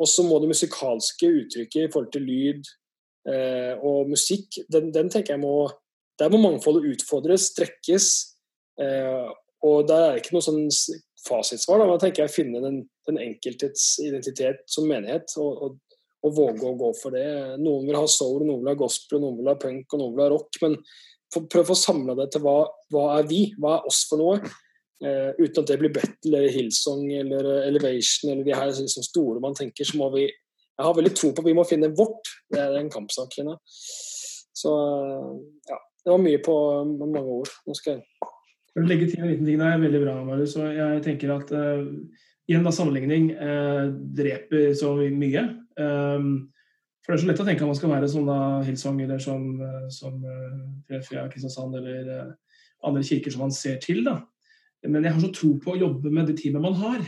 [0.00, 2.68] Og så må det musikalske uttrykket i forhold til lyd,
[3.26, 5.66] og musikk, den, den, tenker jeg må
[6.16, 8.06] Der må mangfoldet utfordres, strekkes.
[8.80, 9.26] Eh,
[9.66, 10.62] og der er det ikke noe sånn
[11.26, 11.80] fasitsvar.
[11.80, 11.88] Da.
[11.90, 16.76] Da tenker jeg finne den, den enkeltes identitet som menighet, og, og, og, våge å
[16.78, 17.26] gå for det.
[17.62, 20.24] Noen vil ha soul, noen vil ha gospel, noen vil ha punk og noen vil
[20.26, 20.60] ha rock.
[20.62, 20.78] Men
[21.36, 22.60] prøv å få samla det til hva,
[22.94, 23.42] hva, er vi?
[23.58, 24.40] Hva er oss for noe?
[25.04, 29.42] Eh, uten at det blir battle eller Hillsong eller Elevation eller de her liksom, store
[29.44, 30.24] man tenker, så må vi
[30.76, 32.32] jeg har veldig tro på at vi må finne vårt.
[32.52, 33.36] Det er en kampsak.
[34.56, 34.72] Så
[35.70, 36.56] ja, det var mye på
[37.00, 37.52] mange ord.
[37.66, 38.32] Nå skal jeg
[38.84, 40.52] legge til en liten ting der, veldig bra, Marius.
[40.56, 41.86] Så jeg tenker at uh,
[42.48, 45.46] igjen da sammenligning uh, dreper så mye.
[45.80, 46.52] Um,
[47.00, 49.22] for det er så lett å tenke at man skal være sånn da Hillsong eller
[49.22, 50.18] som, uh, som
[50.88, 52.34] Frefia Kristiansand eller
[52.86, 54.02] andre kirker som man ser til.
[54.04, 54.18] da.
[54.84, 57.06] Men jeg har så tro på å jobbe med det teamet man har.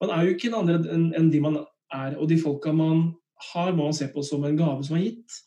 [0.00, 1.58] Man er jo ikke en andre enn en de man
[1.94, 2.16] er.
[2.18, 3.10] Og de folka man
[3.52, 5.38] har, må man se på som en gave som er gitt.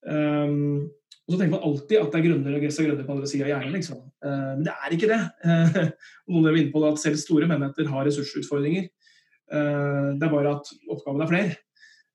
[0.00, 0.88] Um,
[1.30, 3.46] og så tenker man alltid at det er grønnere og gresset grønnere på andre sida
[3.46, 3.74] av hjernen.
[3.76, 3.98] Liksom.
[4.24, 5.20] Uh, men det er ikke det.
[5.44, 5.76] Uh,
[6.32, 8.88] noen er inne på det at selv store menigheter har ressursutfordringer.
[9.50, 11.54] Uh, det er bare at oppgavene er flere.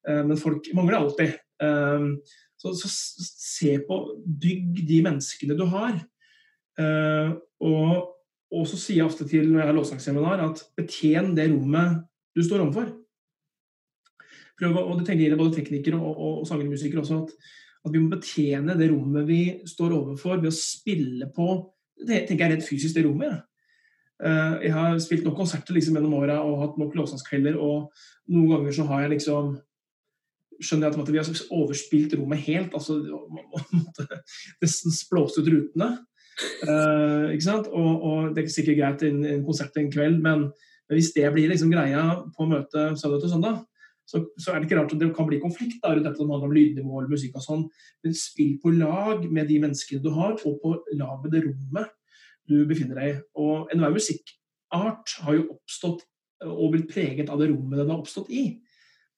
[0.08, 1.42] Uh, men folk mangler alltid.
[2.60, 3.98] Så, så, se på
[4.42, 5.94] Bygg de menneskene du har.
[7.64, 8.10] Og,
[8.52, 12.02] og så sier jeg ofte til når jeg har lovsangsseminar at betjen det rommet
[12.36, 12.90] du står overfor
[14.60, 17.54] prøve, og det tenker jeg både teknikere og, og, og sangermusikere også, at,
[17.86, 21.50] at, vi må betjene det rommet vi står overfor ved å spille på
[21.96, 23.46] det tenker jeg rent fysisk det rommet.
[24.20, 27.56] Uh, jeg har spilt nok konserter liksom gjennom åra og hatt nok låtsangskvelder.
[27.56, 27.92] og
[28.32, 29.56] noen ganger så har jeg liksom
[30.64, 32.74] skjønner jeg at vi har overspilt rommet helt.
[32.74, 33.00] altså
[34.64, 35.90] Nesten blåst ut rutene.
[36.68, 37.68] Uh, ikke sant?
[37.72, 41.14] Og, og, Det er sikkert greit i en, en konsert en kveld, men, men, hvis
[41.16, 42.04] det blir liksom greia
[42.36, 43.62] på møtet søndag til søndag,
[44.06, 46.30] så, så, er det ikke rart at det kan bli konflikt da, rundt dette som
[46.30, 47.64] handler om lydnivå eller musikk og sånn.
[48.06, 51.94] Men spill på lag med de menneskene du har, og på lag med det rommet
[52.46, 53.18] du befinner deg i.
[53.42, 56.06] Og enhver musikkart har jo oppstått
[56.46, 58.46] og blitt preget av det rommet den har oppstått i.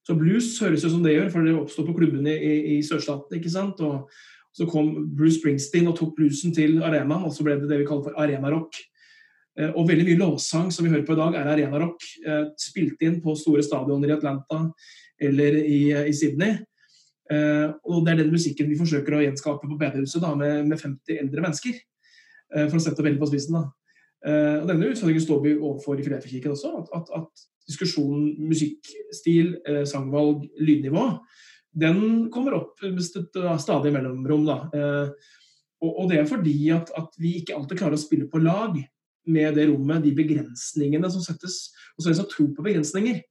[0.07, 3.35] Så blues høres jo som det gjør, for det oppstod på klubbene i, i sørstaten.
[3.35, 3.81] ikke sant?
[3.83, 4.07] Og
[4.55, 7.89] så kom Bruce Springsteen og tok bluesen til arenaen, og så ble det det vi
[7.89, 8.79] kaller for arenarock.
[8.79, 8.96] Eh,
[9.58, 12.03] og veldig mye lovsang som vi hører på i dag, er arenarock.
[12.22, 14.62] Eh, spilt inn på store stadioner i Atlanta
[15.18, 16.60] eller i, i Sydney.
[17.28, 21.41] Og Det er den musikken vi forsøker å gjenskape på bedehuset med, med, 50 eldre
[21.43, 21.74] mennesker.
[22.53, 23.58] For å sette veldig på spissen.
[23.58, 23.66] da.
[24.62, 26.72] Og Denne utfordringen står vi overfor i Fileterkirken også.
[26.78, 29.58] At, at, at, diskusjonen musikkstil,
[29.89, 31.03] sangvalg, lydnivå,
[31.76, 32.86] den kommer opp
[33.60, 34.47] stadig mellomrom.
[34.47, 34.62] da.
[35.82, 38.78] Og, og, det er fordi at, at vi ikke alltid klarer å spille på lag
[39.28, 41.67] med det rommet, de begrensningene som settes.
[41.95, 43.21] Og så er det sånn tro på begrensninger.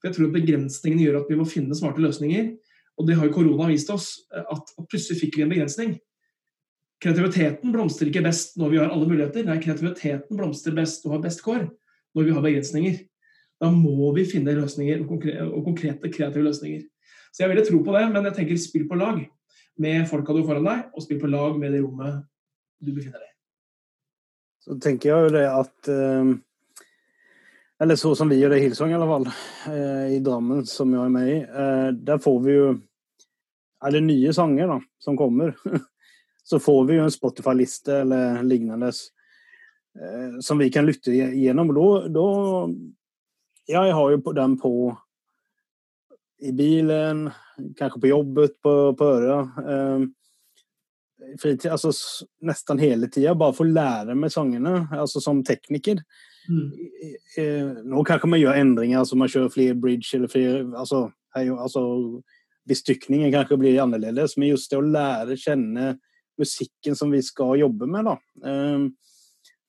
[0.00, 2.50] For jeg tror at Begrensningene gjør at vi må finne smarte løsninger.
[3.00, 5.94] Og det har jo korona vist oss, at, at plutselig fikk vi en begrensning.
[7.02, 9.46] Kreativiteten blomstrer ikke best når vi har alle muligheter.
[9.48, 11.66] Nei, kreativiteten blomstrer best og har best kår
[12.14, 13.00] når vi har begrensninger.
[13.60, 16.86] Da må vi finne løsninger og konkrete, og konkrete kreative løsninger.
[17.34, 19.24] Så jeg vil tro på det, men jeg tenker spill på lag
[19.80, 22.22] med folka du har foran deg, og spill på lag med det rommet
[22.78, 23.33] du befinner deg i.
[24.64, 26.30] Så tenker jeg jo det at eh,
[27.84, 29.26] Eller så som vi gjør det i Hillsong i alle fall,
[29.72, 31.38] eh, i Drammen som jeg er med i.
[31.44, 32.68] Eh, der får vi jo
[33.84, 35.52] Er det nye sanger da, som kommer,
[36.48, 38.92] så får vi jo en Spotify-liste eller lignende
[40.42, 41.68] som vi kan lytte gjennom.
[42.10, 42.24] Da,
[43.68, 44.72] Jeg har jo den på
[46.44, 47.28] i bilen,
[47.78, 49.60] kanskje på jobbet, på, på øret.
[49.60, 50.06] Eh,
[51.40, 51.92] fritid, altså
[52.44, 56.02] nesten hele tida, bare for å lære meg sangene, altså som tekniker.
[56.48, 56.64] Mm.
[57.40, 61.84] Eh, nå kanskje man gjør endringer, altså man kjører flere bridge eller flere altså, altså
[62.64, 65.98] Bestykningen kanskje blir annerledes, men just det å lære kjenne
[66.40, 68.14] musikken som vi skal jobbe med, da.
[68.48, 68.86] Eh,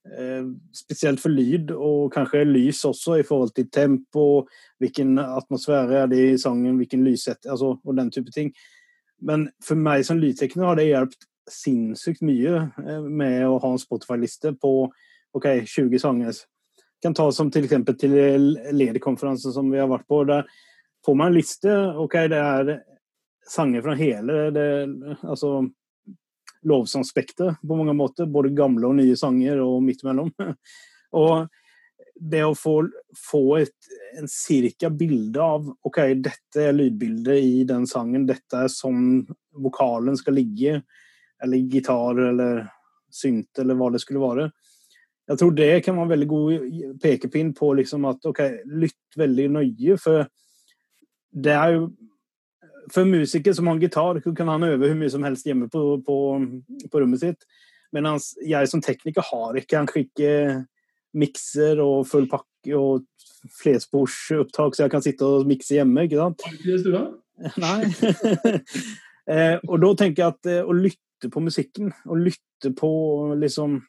[0.05, 4.45] Eh, spesielt for lyd, og kanskje lys også, i forhold til tempo,
[4.79, 8.51] hvilken atmosfære er det i sangen, hvilken lyssett, altså, og den type ting.
[9.21, 13.81] Men for meg som lydtekniker har det hjulpet sinnssykt mye eh, med å ha en
[13.81, 14.73] Spotify-liste på
[15.35, 16.41] ok, 20 sanger.
[17.03, 18.15] Kan ta som til eksempel til
[18.73, 20.23] lederkonferansen som vi har vært på.
[20.27, 20.47] Der
[21.05, 21.73] får man en liste.
[22.01, 22.71] ok, Det er
[23.45, 24.69] sanger fra hele det,
[25.21, 25.59] altså
[26.65, 28.25] lovsangspekter på mange måter.
[28.25, 30.31] Både gamle og nye sanger og midt imellom.
[31.21, 31.45] og
[32.15, 32.77] det å få,
[33.19, 38.71] få et en cirka bilde av ok, dette er lydbildet i den sangen, dette er
[38.71, 39.25] sånn
[39.59, 40.79] vokalen skal ligge,
[41.43, 42.63] eller gitar eller
[43.13, 44.49] synt eller hva det skulle være.
[45.25, 48.41] Jeg tror det kan være en veldig god pekepinn på liksom at ok,
[48.77, 50.27] lytt veldig nøye, for
[51.35, 51.87] det er jo
[52.91, 55.69] for en musiker som har en gitar, kan han øve hvor mye som helst hjemme
[55.73, 56.17] på, på,
[56.91, 57.47] på rommet sitt.
[57.95, 60.31] Mens jeg som tekniker har ikke kanskje ikke
[61.15, 63.05] mikser og full pakke og
[63.61, 66.05] flersporsopptak, så jeg kan sitte og mikse hjemme.
[66.05, 66.45] ikke sant?
[66.51, 67.03] Ikke det stua?
[67.61, 67.79] Nei.
[69.33, 72.89] eh, og da tenker jeg at eh, å lytte på musikken, og lytte på
[73.39, 73.79] liksom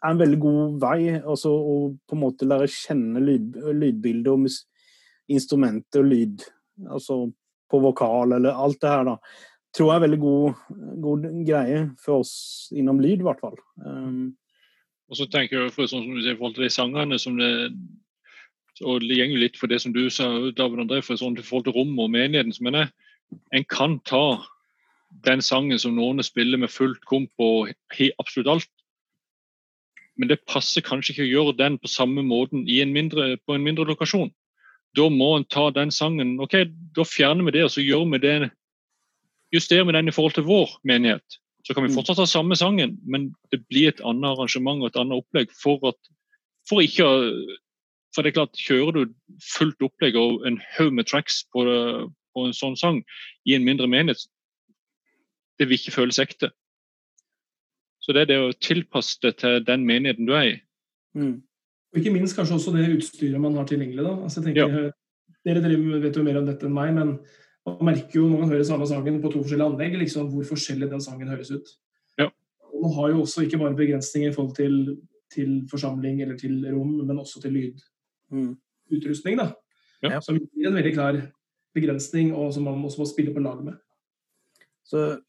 [0.00, 1.00] er en veldig god vei.
[1.18, 1.76] Altså å
[2.08, 4.48] på en måte lære kjenne lyd, lydbildet og
[5.30, 6.44] instrumentet og lyd.
[6.88, 7.22] Altså
[7.70, 9.16] på vokal eller alt det her, da,
[9.76, 10.62] tror jeg er veldig god,
[11.04, 12.34] god greie for oss
[12.74, 13.58] innom lyd, i hvert fall.
[13.84, 14.32] Um,
[15.10, 17.38] og så tenker jeg for, sånn som du sier, i forhold til de sangene som
[17.38, 17.52] det
[18.80, 20.26] og det går litt for det som du sa,
[20.56, 22.54] David André, for sånn, i forhold til rommet og menigheten.
[22.56, 22.90] så mener
[23.52, 24.40] En kan ta
[25.26, 27.72] den sangen som noen spiller med fullt komp og
[28.18, 28.70] absolutt alt,
[30.16, 33.64] men det passer kanskje ikke å gjøre den på samme måten en mindre, på en
[33.64, 34.30] mindre lokasjon
[34.96, 36.64] da må en ta den sangen ok,
[36.96, 38.50] Da fjerner vi det, og så gjør vi det
[39.54, 41.38] justerer vi den i forhold til vår menighet.
[41.66, 41.96] Så kan vi mm.
[41.98, 45.50] fortsatt ha samme sangen, men det blir et annet arrangement og et annet opplegg.
[45.62, 45.98] For, at,
[46.68, 47.08] for ikke
[48.14, 49.12] For det er klart, kjører du
[49.54, 51.62] fullt opplegg og en haug med tracks på,
[52.34, 52.96] på, en sånn sang
[53.46, 54.24] i en mindre menighet,
[55.60, 56.50] det vil ikke føles ekte.
[58.00, 60.56] Så det er det å tilpasse det til den menigheten du er i.
[61.18, 61.36] Mm.
[61.90, 64.06] Og ikke minst kanskje også det utstyret man har tilgjengelig.
[64.06, 64.14] da.
[64.24, 64.96] Altså, jeg tenker, ja.
[65.46, 67.12] Dere driver, vet jo mer om dette enn meg, men
[67.64, 70.90] man merker jo når man hører samme sangen på to forskjellige anlegg, liksom, hvor forskjellig
[70.90, 71.70] den sangen høres ut.
[72.20, 72.26] Ja.
[72.68, 74.98] Og man har jo også ikke bare begrensninger i forhold til,
[75.32, 79.38] til forsamling eller til rom, men også til lydutrustning.
[79.38, 79.40] Mm.
[79.40, 79.48] da.
[80.04, 80.20] Ja.
[80.24, 81.20] Som gir en veldig klar
[81.76, 83.80] begrensning, og som man også må spille på lag med.
[84.84, 85.20] Så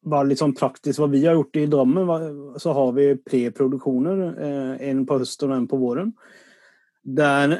[0.00, 2.08] bare litt sånn praktisk hva vi har gjort i Drammen,
[2.60, 4.22] så har vi preproduksjoner.
[4.32, 6.14] Eh, en på høsten og en på våren.
[7.04, 7.58] Der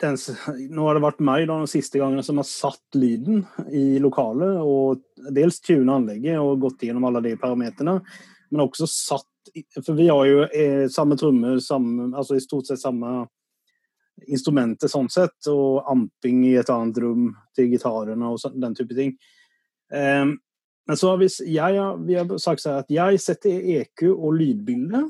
[0.00, 0.16] den,
[0.76, 4.58] nå har det vært meg da, de siste gangene som har satt lyden i lokalet.
[4.60, 8.00] og Dels tunet anlegget og gått gjennom alle de parameterne.
[8.50, 9.32] Men også satt
[9.86, 13.22] For vi har jo eh, samme trommer, altså i stort sett samme
[14.26, 15.38] instrumenter sånn sett.
[15.48, 19.14] Og amping i et annet rom til gitarene og den type ting.
[19.86, 20.34] Um,
[20.86, 25.02] men så vi, jeg, vi har sagt så at jeg setter EQ og lydbilde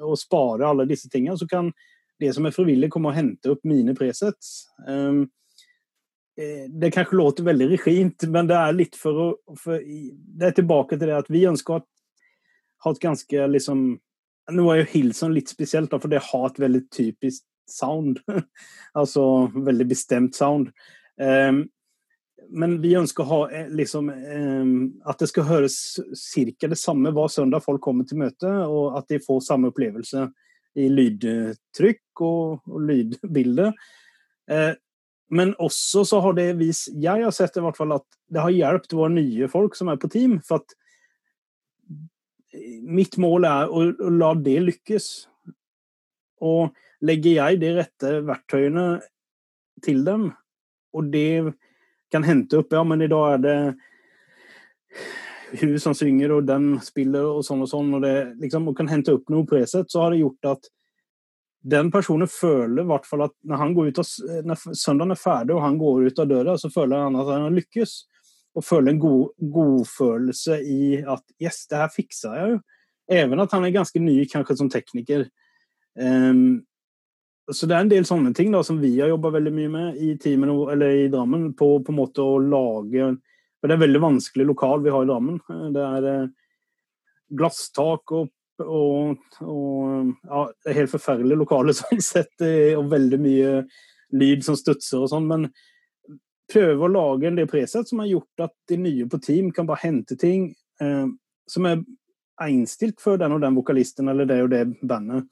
[0.00, 1.36] og sparer alle disse tingene.
[1.36, 1.68] Så kan
[2.18, 4.64] det som er frivillig, komme og hente opp mine presets.
[4.88, 5.26] Um,
[6.80, 10.94] det kanskje låter veldig regint, men det er litt for å for, Det er tilbake
[10.94, 11.82] til det at vi ønsker å
[12.84, 13.88] ha et ganske liksom
[14.54, 18.22] Nå er jo Hilson litt spesielt, for det har et veldig typisk sound.
[18.98, 20.70] altså veldig bestemt sound.
[21.20, 21.66] Um,
[22.50, 24.72] men vi ønsker å ha eh, liksom, eh,
[25.08, 26.68] at det skal høres ca.
[26.70, 30.26] det samme hver søndag folk kommer til møte, og at de får samme opplevelse
[30.78, 33.72] i lydtrykk og, og lydbilde.
[34.50, 34.74] Eh,
[35.28, 38.54] men også så har det vist Jeg har sett i hvert fall at det har
[38.54, 40.38] hjulpet våre nye folk som er på team.
[40.40, 40.72] For at
[42.88, 45.10] mitt mål er å, å la det lykkes.
[46.48, 46.72] Og
[47.04, 48.86] legger jeg de rette verktøyene
[49.84, 50.30] til dem,
[50.96, 51.52] og det
[52.12, 53.58] kan hente opp Ja, men i dag er det
[55.60, 58.90] hun som synger, og den spiller, og sånn og sånn, og det liksom, og kan
[58.90, 60.68] hente opp noe preset, så har det gjort at
[61.68, 64.12] den personen føler i hvert fall at når, han går ut av,
[64.46, 67.46] når søndagen er ferdig og han går ut av døra, så føler han at han
[67.48, 67.96] har lykkes.
[68.58, 72.60] Og føler en god godfølelse i at yes, det her fiksa jeg jo.
[73.18, 75.26] Even at han er ganske ny kanskje som tekniker.
[75.98, 76.64] Um,
[77.52, 80.00] så det er en del sånne ting da, som vi har jobba veldig mye med
[80.04, 81.52] i teamen, eller i Drammen.
[81.56, 83.14] På, på en måte å lage
[83.58, 85.38] For det er veldig vanskelig lokal vi har i Drammen.
[85.74, 86.34] Det er eh,
[87.38, 90.40] glasstak og og, og ja,
[90.74, 92.32] helt forferdelig lokale sånn sett,
[92.74, 93.50] og veldig mye
[94.18, 95.28] lyd som stutser og sånn.
[95.30, 95.46] Men
[96.50, 99.68] prøve å lage en del preset som har gjort at de nye på team kan
[99.68, 100.48] bare hente ting
[100.82, 101.06] eh,
[101.48, 101.84] som er
[102.48, 105.28] innstilt for den og den vokalisten eller det og det bandet.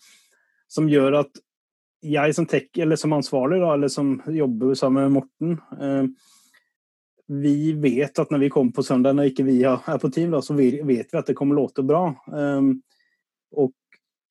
[0.70, 1.42] Som gjør at
[2.04, 6.32] jeg som tech, eller som ansvarlig, da, eller som jobber sammen med Morten eh,
[7.26, 10.42] vi vet at når vi kommer på søndag, når ikke vi er på team, da,
[10.42, 12.08] så vet vi at det kommer låter bra.
[12.30, 12.76] Um,
[13.56, 13.74] og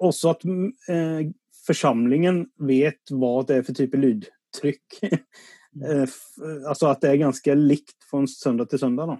[0.04, 0.46] også at
[0.92, 1.28] eh,
[1.66, 5.00] forsamlingen vet hva det er for type lydtrykk.
[5.12, 6.16] eh,
[6.64, 9.18] altså at det er ganske likt fra søndag til søndag.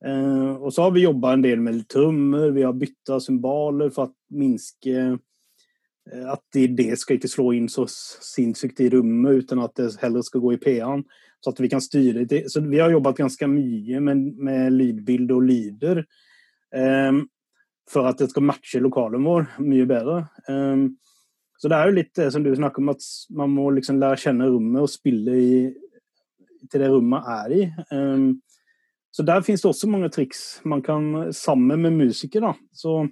[0.00, 4.08] Uh, og så har vi jobba en del med trommer, vi har bytta symboler for
[4.08, 5.10] å minske
[6.10, 10.42] at det, skal ikke slå inn så sinnssykt i rommet, uten at det heller skal
[10.42, 11.04] gå i P-en.
[11.40, 12.42] Så at vi kan styre det.
[12.52, 16.02] Så vi har jobbet ganske mye med, med lydbilde og lyder.
[16.74, 17.24] Um,
[17.90, 20.18] for at det skal matche lokalen vår mye bedre.
[20.48, 20.98] Um,
[21.60, 23.06] så det er jo litt som du snakker om, at
[23.36, 25.56] man må liksom lære kjenne rommet og spille i,
[26.70, 27.64] til det rommet er i.
[27.92, 28.38] Um,
[29.10, 33.02] så der finnes det også mange triks man kan, sammen med musikere, da, så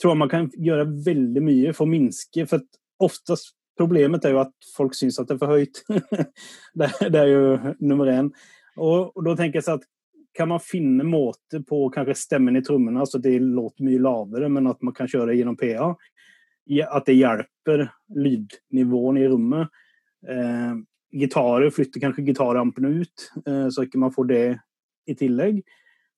[0.00, 2.46] tror man kan gjøre veldig mye for å minske.
[2.48, 2.64] For
[3.04, 5.82] oftest problemet er jo at folk syns at det er for høyt.
[6.78, 8.30] det, det, er jo nummer én.
[8.80, 9.88] Og, og da tenker jeg så at
[10.36, 14.68] kan man finne måter på kanskje stemmen i trommene, altså det låter mye lavere, men
[14.70, 15.90] at man kan kjøre gjennom PA.
[16.86, 19.80] At det hjelper lydnivåen i rommet.
[20.22, 20.76] Eh,
[21.10, 24.44] gitarer flytter kanskje gitarampene ut, eh, så ikke man får det
[25.10, 25.64] i tillegg.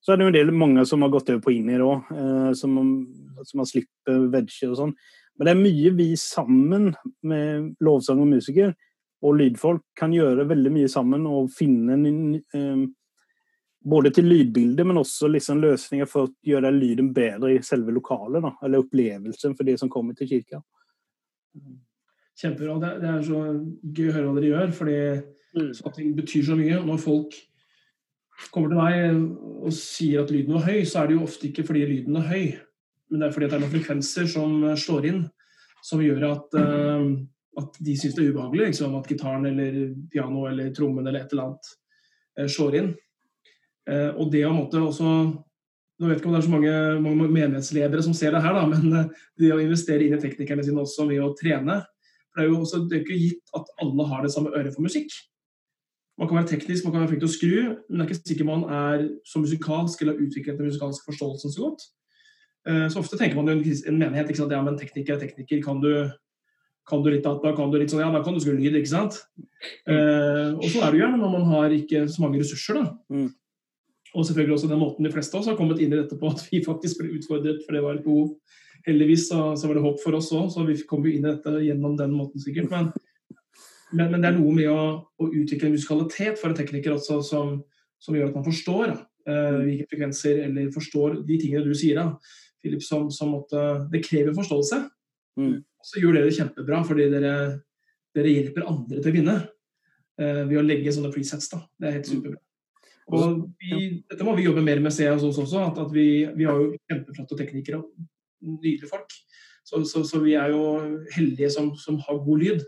[0.03, 2.53] Så er det jo en del mange som har gått over på inni òg, eh,
[2.59, 2.79] som,
[3.47, 4.97] som har slipper vegger og sånn.
[5.39, 6.91] Men det er mye vi sammen
[7.27, 8.75] med lovsang og musiker
[9.23, 12.83] og lydfolk kan gjøre veldig mye sammen og finne en, eh,
[13.85, 18.43] både til lydbildet, men også liksom løsninger for å gjøre lyden bedre i selve lokalet.
[18.43, 20.63] Da, eller opplevelsen for de som kommer til kirka.
[22.39, 22.79] Kjempebra.
[23.01, 23.41] Det, er så
[23.83, 24.99] gøy å høre hva dere gjør, fordi
[25.55, 25.73] mm.
[25.79, 26.83] sånne ting betyr så mye.
[26.87, 27.39] Når folk
[28.51, 31.67] kommer til meg og sier at lyden var høy, så er det jo ofte ikke
[31.69, 32.47] fordi lyden er høy,
[33.11, 35.23] men det er fordi det er noen frekvenser som slår inn,
[35.85, 37.07] som gjør at, uh,
[37.61, 38.73] at de syns det er ubehagelig.
[38.73, 39.79] Liksom, at gitaren eller
[40.13, 42.93] piano eller trommen eller et eller annet slår inn.
[43.91, 45.09] Eh, og det å måtte også
[46.03, 48.63] Nå vet ikke om det er så mange, mange menighetsledere som ser det her, da,
[48.67, 51.83] men eh, det å investere inn i teknikerne sine også ved å trene
[52.33, 54.73] for Det er jo også, det er ikke gitt at alle har det samme øret
[54.73, 55.13] for musikk.
[56.21, 57.55] Man kan være teknisk, man kan være flink til å skru,
[57.89, 61.55] men det er ikke sikkert man er så musikalsk eller har utviklet den musikalske forståelsen
[61.55, 61.87] så godt.
[62.69, 64.53] Eh, så ofte tenker man i en menighet ikke sant?
[64.53, 65.63] ja, men tekniker er tekniker.
[65.65, 65.93] Kan du,
[66.89, 68.93] kan du litt data, kan du litt sånn, ja, da kan du skru lyd, ikke
[68.93, 69.23] sant.
[69.87, 70.59] Mm.
[70.59, 72.83] og så er det jo gjerne når man har ikke så mange ressurser.
[72.83, 72.93] da.
[73.15, 73.31] Mm.
[74.13, 76.29] Og selvfølgelig også den måten de fleste av oss har kommet inn i dette på,
[76.29, 78.35] at vi faktisk ble utfordret, for det var et behov.
[78.85, 81.31] Heldigvis så, så var det håp for oss òg, så vi kom jo inn i
[81.31, 82.69] dette gjennom den måten sikkert.
[82.73, 82.91] Men,
[83.93, 87.57] men, men det er noe med å, å, utvikle musikalitet for en tekniker også, som,
[88.03, 92.01] som gjør at man forstår uh, hvilke frekvenser, eller forstår de tingene du sier.
[92.01, 94.81] da, Philip, som, som måtte, Det krever forståelse.
[95.41, 95.59] Mm.
[95.83, 97.35] Så gjør dere det kjempebra, fordi dere,
[98.17, 101.51] dere hjelper andre til å vinne uh, ved å legge sånne presets.
[101.53, 102.17] da, Det er helt mm.
[102.17, 102.43] superbra.
[103.13, 105.65] Og vi, dette må vi jobbe mer med, ser jeg hos oss også.
[105.67, 107.91] at, at vi, vi, har jo kjempeflotte teknikere og
[108.63, 109.11] nydelige folk.
[109.67, 110.63] Så, så, så, vi er jo
[111.15, 112.65] heldige som, som, har god lyd.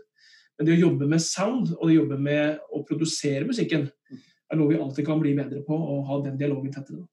[0.55, 4.59] Men det å jobbe med sound og det å jobbe med å produsere musikken er
[4.59, 7.03] noe vi alltid kan bli bedre på, og ha den dialogen tettere.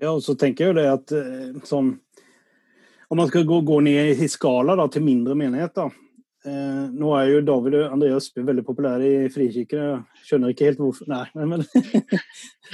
[0.00, 1.94] Ja, og så tenker jeg jo det at eh, sånn
[3.08, 5.92] Om man skal gå, gå ned i skala da, til mindre menigheter,
[6.46, 10.04] Eh, nå er jo David og Andreas Østby veldig populære i frikirkene.
[10.26, 11.64] Skjønner ikke helt hvorfor Nei, men,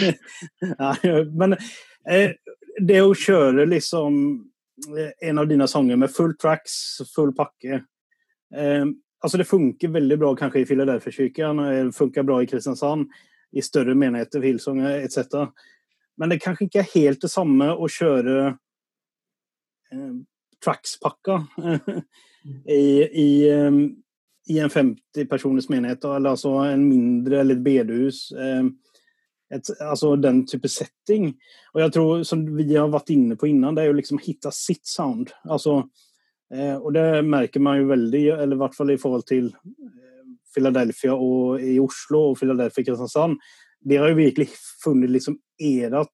[0.82, 1.56] Nei, men
[2.04, 2.34] eh,
[2.76, 4.18] det å kjøre liksom
[4.92, 6.74] eh, en av dine sanger med full tracks,
[7.14, 7.80] full pakke
[9.20, 13.08] alltså det funkar väldigt bra kanske i Philadelphia-kyrkan, det funkar bra i Kristiansand,
[13.52, 15.18] i større menigheter, Hillsong etc.
[16.16, 18.36] Men det kanskje ikke er helt det samme å kjøre
[19.92, 20.12] eh,
[20.62, 21.40] trackspakka
[22.68, 23.82] i, i, ehm,
[24.48, 28.24] i en 50 personers menighet, eller altså en mindre eller et bedehus.
[28.32, 28.68] Eh,
[29.52, 31.32] et, altså den type setting.
[31.74, 34.24] Og jeg tror, som vi har vært inne på innan, det er jo liksom å
[34.24, 35.32] finne sitt sound.
[35.44, 35.82] Alltså,
[36.54, 40.24] eh, och det merker man jo veldig, eller i hvert fall i forhold till eh,
[40.54, 43.38] Philadelphia og i Oslo og Philadelphia Kristiansand.
[43.80, 44.48] Det har jo virkelig
[44.84, 46.12] funnet liksom erat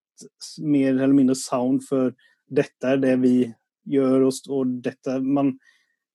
[0.62, 2.14] mer eller mindre sound for
[2.48, 3.34] dette er det vi
[3.88, 5.52] gjør, og, og dette man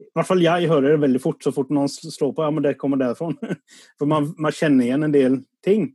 [0.03, 2.65] i hvert fall jeg hører det veldig fort, så fort noen slår på ja, men
[2.65, 3.29] det kommer derfra.
[3.99, 5.93] For man, man kjenner igjen en del ting.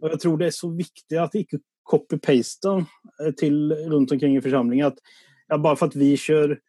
[0.00, 1.58] Og jeg tror det er så viktig at ikke
[1.90, 4.92] copy-paster eh, til rundt omkring i forsamlingen.
[4.92, 5.00] At
[5.50, 6.60] ja, bare for at vi kjører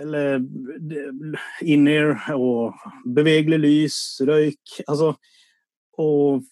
[0.00, 0.42] eller
[1.62, 2.74] in-ear og
[3.16, 5.14] bevegelig lys, røyk altså,
[6.02, 6.42] Og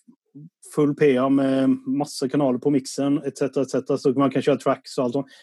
[0.72, 5.04] full PA med masse kanaler på miksen etc., etc., så man kan kjøre tracks og
[5.04, 5.34] alt sånt.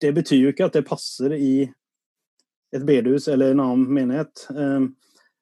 [0.00, 1.68] Det betyr jo ikke at det passer i
[2.74, 4.46] et bedehus eller en annen menighet.
[4.50, 4.94] Um,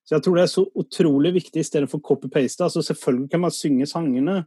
[0.04, 2.64] så jeg tror det er så utrolig viktig istedenfor copy-paste.
[2.64, 4.38] Altså selvfølgelig kan man synge sangene,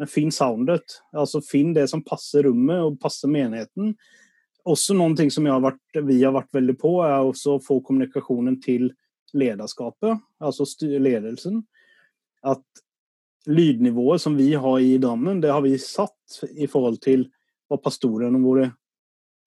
[0.00, 0.98] men finn soundet.
[1.12, 3.92] Altså Finn det som passer rommet og passer menigheten.
[4.68, 8.60] Også noen ting som har vært, vi har vært veldig på, er å få kommunikasjonen
[8.62, 8.90] til
[9.34, 10.66] lederskapet, altså
[11.00, 11.62] ledelsen.
[12.46, 12.62] At
[13.46, 17.26] lydnivået som vi har i Drammen, det har vi satt i forhold til
[17.70, 18.70] hva pastorene våre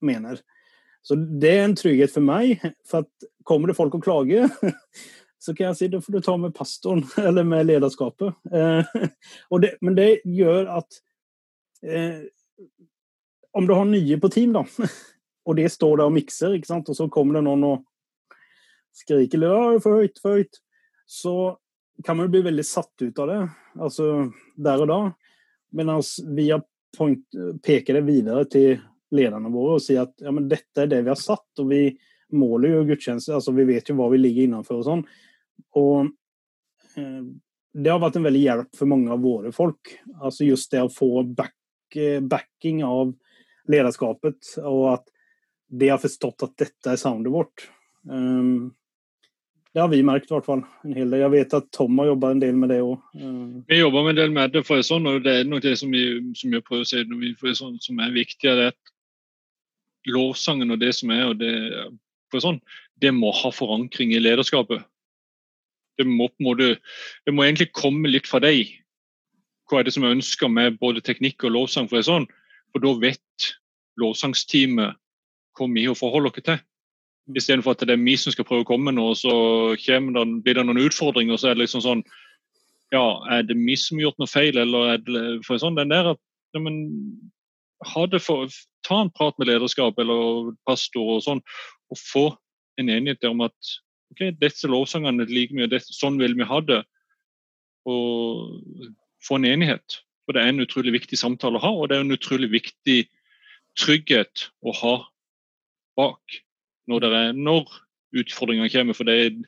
[0.04, 0.42] mener.
[1.06, 2.64] Så det er en trygghet for meg.
[2.88, 4.50] For at kommer det folk og klager,
[5.44, 8.34] så kan jeg si da får du ta med pastoren eller med lederskapet.
[8.52, 8.96] Eh,
[9.64, 11.00] det, men det gjør at
[11.86, 12.26] eh,
[13.56, 14.66] Om du har nye på team, da,
[15.48, 16.90] og det står der og mikser, ikke sant?
[16.92, 17.86] og så kommer det noen og
[18.96, 20.60] skriker litt for høyt, for høyt,
[21.06, 21.36] så
[22.04, 23.40] kan man bli veldig satt ut av det,
[23.80, 24.10] altså
[24.60, 25.00] der og da.
[25.76, 26.64] Mens vi har
[26.98, 27.24] point,
[27.64, 28.82] peker det videre til
[29.16, 31.84] lederne våre og sier at ja, men dette er det vi har satt, og vi
[32.36, 35.04] måler jo gudstjeneste, altså vi vet jo hva vi ligger innenfor og sånn.
[35.80, 36.10] Og
[37.00, 37.22] eh,
[37.76, 39.94] det har vært en veldig hjelp for mange av våre folk.
[40.20, 41.56] Altså just det å få back,
[42.00, 43.14] eh, backing av
[43.72, 45.12] lederskapet, og at
[45.76, 47.68] de har forstått at dette er soundet vårt.
[48.06, 48.74] Um,
[49.76, 50.64] det har vi merket i hvert fall.
[50.86, 51.20] en hel del.
[51.26, 52.96] Jeg vet at Tom har jobba en del med det òg.
[53.20, 53.64] Um.
[53.68, 56.06] Vi jobber en del med det, for sånn, og det er noe det som vi,
[56.40, 58.48] som vi prøver å si for det er sånn, som er viktig.
[58.52, 58.94] er at
[60.08, 61.52] Lovsangen og det som er, og det,
[62.32, 62.62] for sånn,
[63.02, 64.86] det må ha forankring i lederskapet.
[66.00, 66.72] Det må, på en måte,
[67.26, 68.72] det må egentlig komme litt fra deg.
[69.68, 71.90] Hva er det som er ønska med både teknikk og lovsang?
[71.92, 72.30] For, sånn,
[72.76, 73.52] for da vet
[74.02, 74.98] lovsangsteamet
[75.56, 76.64] hvor mye å forholde dere til.
[77.26, 77.38] Mm.
[77.40, 79.36] Istedenfor at det er vi som skal prøve å komme nå, og så
[79.80, 81.38] det, blir det noen utfordringer.
[81.38, 82.04] og Så er det liksom sånn
[82.94, 85.90] Ja, er det vi som har gjort noe feil, eller er det for sånn, den
[85.90, 86.20] der at
[86.54, 86.84] ja, men,
[87.82, 88.52] for,
[88.86, 91.42] Ta en prat med lederskap eller pastor og sånn,
[91.90, 92.26] og få
[92.78, 93.56] en enighet om at
[94.14, 96.84] ok, disse lovsangene like mye, dette, sånn vil vi ha det.
[97.90, 98.86] Og
[99.26, 100.04] få en enighet.
[100.26, 103.00] For det er en utrolig viktig samtale å ha, og det er en utrolig viktig
[103.78, 104.96] trygghet å ha
[106.00, 106.40] bak
[106.90, 107.70] når, er, når
[108.16, 108.98] utfordringene kommer.
[108.98, 109.46] For det,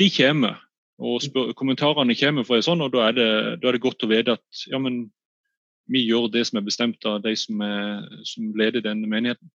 [0.00, 0.58] de kommer,
[0.98, 3.30] og spør, kommentarene kommer, for det sånn, og da er, det,
[3.62, 5.06] da er det godt å vite at ja, men,
[5.88, 9.48] vi gjør det som er bestemt av de som, er, som leder denne menigheten.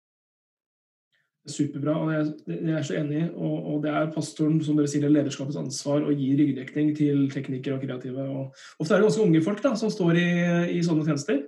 [1.48, 3.22] Superbra, og jeg, jeg er så enig.
[3.32, 7.78] Og, og, det er pastoren som dere sier, lederskapets ansvar å gi ryggdekning til teknikere
[7.78, 8.26] og kreative.
[8.28, 10.26] Og, ofte er det ganske unge folk da, som står i,
[10.76, 11.40] i sånne tjenester.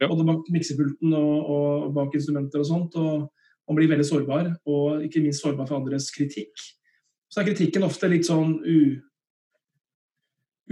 [0.00, 0.08] Ja.
[0.08, 2.96] Både bak miksepulten og, og, bak instrumenter og sånt.
[2.96, 3.28] og
[3.68, 6.56] Man blir veldig sårbar, og ikke minst sårbar for andres kritikk.
[7.28, 8.78] Så er kritikken ofte litt sånn u,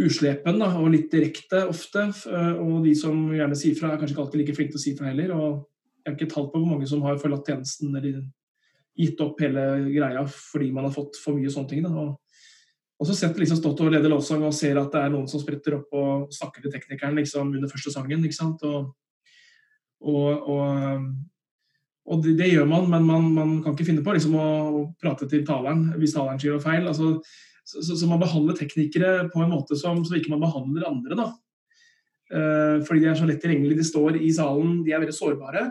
[0.01, 2.09] uslepen da, og litt direkte ofte.
[2.57, 4.97] Og de som gjerne sier fra, er kanskje ikke alltid like flinke til å si
[4.97, 5.37] fra heller.
[5.37, 5.65] og
[6.07, 8.21] jeg har ikke talt på hvor mange som har forlatt tjenesten eller
[8.97, 11.87] gitt opp hele greia fordi man har fått for mye sånne ting.
[11.89, 12.17] Og,
[12.97, 15.43] og så setter liksom stått og leder lovsang og ser at det er noen som
[15.43, 18.25] spretter opp og snakker til teknikeren liksom, under første sangen.
[18.25, 18.65] ikke sant?
[18.67, 18.93] Og,
[20.07, 21.09] og, og,
[22.07, 25.29] og det, det, gjør man, men man, man, kan ikke finne på liksom, å prate
[25.31, 26.87] til taleren hvis taleren sier noe feil.
[26.89, 27.17] Altså,
[27.67, 31.19] så, så, så, man behandler teknikere på en måte som så ikke man behandler andre.
[31.19, 31.33] da.
[32.27, 33.83] Uh, fordi de er så lett tilgjengelige.
[33.83, 35.69] De står i salen, de er veldig sårbare.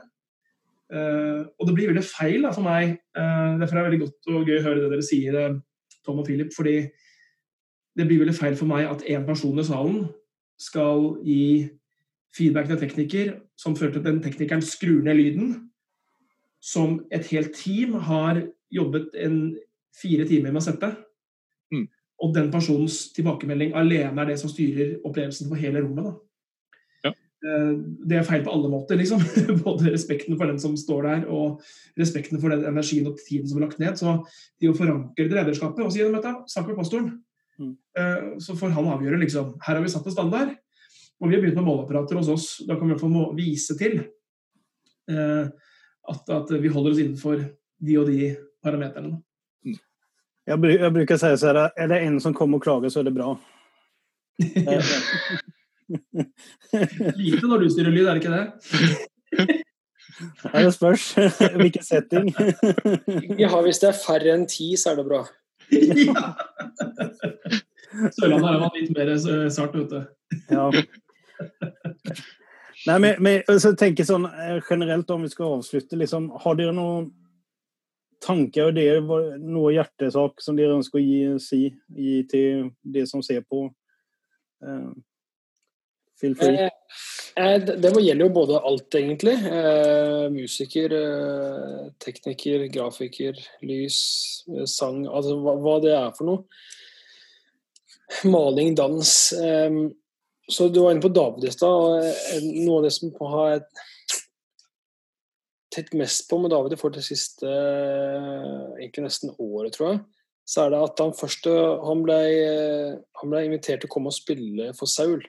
[0.93, 2.99] Uh, og det blir veldig feil da, for meg.
[3.17, 6.21] Uh, derfor er det veldig godt og gøy å høre det dere sier, uh, Tom
[6.21, 6.51] og Philip.
[6.53, 6.75] fordi
[7.95, 10.03] det blir veldig feil for meg at én person i salen
[10.59, 11.69] skal gi
[12.35, 15.53] feedback til tekniker som fører til at den teknikeren skrur ned lyden,
[16.61, 19.55] som et helt team har jobbet en
[19.95, 20.91] fire timer med å sette.
[22.19, 26.05] og den personens tilbakemelding alene er det som styrer opplevelsen for hele rommet.
[26.05, 26.13] Ja.
[27.43, 27.71] Eh,
[28.07, 28.97] det er feil på alle måter.
[28.99, 29.21] liksom.
[29.65, 31.61] Både respekten for den som står der, og
[31.99, 33.99] respekten for den energien og tiden som er lagt ned.
[33.99, 34.17] Så
[34.61, 37.11] de å forankre det lederskapet og si gjennom dette, snakk med pastoren.
[37.59, 37.75] Mm.
[37.99, 40.55] Eh, Så får han avgjøre liksom, her har vi satt en standard,
[41.19, 42.49] og vi har begynt med måleapparater hos oss.
[42.67, 43.99] Da kan vi i hvert fall vise til
[45.11, 45.45] eh,
[46.05, 47.45] at, at vi holder oss innenfor
[47.85, 49.19] de og de parameterne.
[50.45, 53.01] Jag, Jeg, bruker å si så her, er det en som kommer og klager, så
[53.01, 53.33] er det bra.
[55.85, 58.45] Eh, Lite når du styrer lyd, er det ikke det?
[60.53, 61.03] Det spørs
[61.59, 62.29] hvilken setting.
[63.39, 65.21] Ja, hvis det er færre enn ti, så er det bra.
[65.71, 66.23] ja.
[68.15, 70.01] Sørlandet er man litt mer eh, sart ute.
[70.51, 70.69] Ja.
[72.85, 76.57] Nei, men, men så tenker jeg sånn eh, generelt, om vi skal avslutte, liksom, har
[76.59, 77.07] dere noen
[78.25, 81.61] tanker og det hva- noe hjertesak som dere ønsker å gi, si
[81.95, 83.67] gi til de som ser på?
[86.19, 86.47] Feel free.
[86.47, 86.69] Eh,
[87.35, 89.35] eh, det det gjelder jo både alt, egentlig.
[89.35, 90.95] Eh, musiker,
[91.99, 93.99] tekniker, grafiker, lys,
[94.71, 95.03] sang.
[95.07, 96.45] Altså hva, det er for noe.
[98.29, 99.11] Maling, dans.
[100.45, 102.07] Så du var inne på David i stad.
[102.45, 103.63] Noe av det som har
[105.73, 110.03] tett mest på med David forhold til siste egentlig nesten året, tror jeg,
[110.47, 112.19] så er det at han først han ble,
[113.19, 115.25] han ble invitert til å komme og spille for Saul.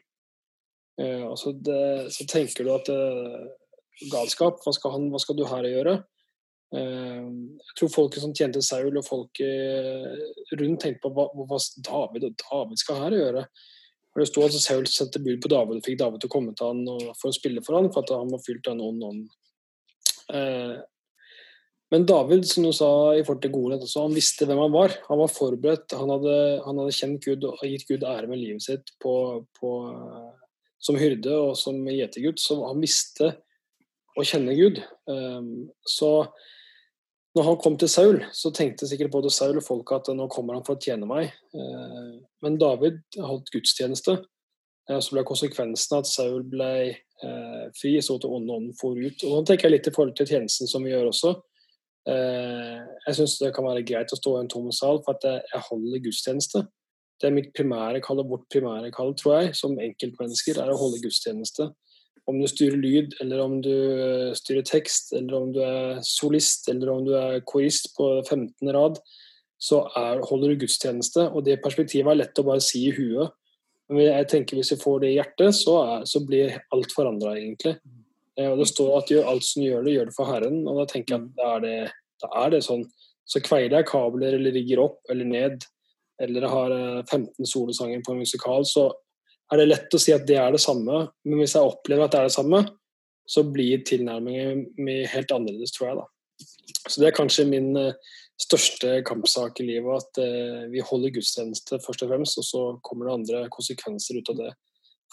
[0.97, 3.49] Altså det, så tenker du at eh,
[4.13, 5.95] galskap, hva skal, han, hva skal du her å gjøre?
[6.77, 7.29] Eh,
[7.61, 12.39] jeg tror folket som tjente Saul og folket rundt tenkte på hva, hva David og
[12.47, 13.47] David skal her gjøre.
[14.11, 16.57] For Det sto at Saul sendte bud på David og fikk David til å komme
[16.57, 19.09] til han for å spille for han, for at han var fylt av en ond
[19.11, 19.27] ånd.
[21.93, 24.95] Men David, som du sa i forhold til godhet også, han visste hvem han var.
[25.07, 25.95] Han var forberedt.
[25.95, 29.15] Han hadde, han hadde kjent Gud og gitt Gud ære med livet sitt på,
[29.61, 29.71] på,
[30.83, 32.41] som hyrde og som gjetergutt.
[32.43, 33.33] Så han visste
[34.17, 34.81] å kjenne Gud.
[35.11, 36.29] Um, så
[37.37, 40.57] når han kom til Saul, så tenkte sikkert både Saul og folket at nå kommer
[40.57, 41.35] han for å tjene meg.
[41.57, 44.19] Uh, men David holdt gudstjeneste.
[44.89, 49.27] Uh, så ble konsekvensen at Saul ble uh, fri, så at ånden ånden for ut.
[49.27, 51.37] Og nå tenker jeg litt i forhold til tjenesten som vi gjør også.
[52.07, 55.25] Eh, jeg syns det kan være greit å stå i en tom sal, for at
[55.27, 56.63] jeg holder gudstjeneste.
[57.21, 60.79] Det er mitt primære kall, og vårt primære kall, tror jeg, som enkeltmennesker, er å
[60.81, 61.71] holde gudstjeneste.
[62.27, 66.69] Om du styrer lyd, eller om du eh, styrer tekst, eller om du er solist,
[66.73, 68.73] eller om du er korist på 15.
[68.75, 69.01] rad,
[69.57, 71.29] så er, holder du gudstjeneste.
[71.33, 73.33] Og det perspektivet er lett å bare si i huet.
[73.89, 77.37] Men jeg tenker hvis vi får det i hjertet, så, er, så blir alt forandra,
[77.39, 77.77] egentlig.
[78.37, 80.61] Eh, Og det står at gjør alt som du gjør det, gjør det for Herren.
[80.67, 81.79] Og da tenker jeg at da er det,
[82.25, 82.85] da er det sånn.
[83.27, 85.65] Så kveier jeg kabler eller rigger opp eller ned,
[86.23, 88.89] eller har eh, 15 solosanger på en musikal, så
[89.53, 91.07] er det lett å si at det er det samme.
[91.25, 92.63] Men hvis jeg opplever at det er det samme,
[93.27, 95.99] så blir tilnærmingen min helt annerledes, tror jeg.
[95.99, 96.07] da.
[96.87, 97.93] Så det er kanskje min eh,
[98.41, 103.09] største kampsak i livet, at eh, vi holder gudstjeneste først og fremst, og så kommer
[103.09, 104.51] det andre konsekvenser ut av det,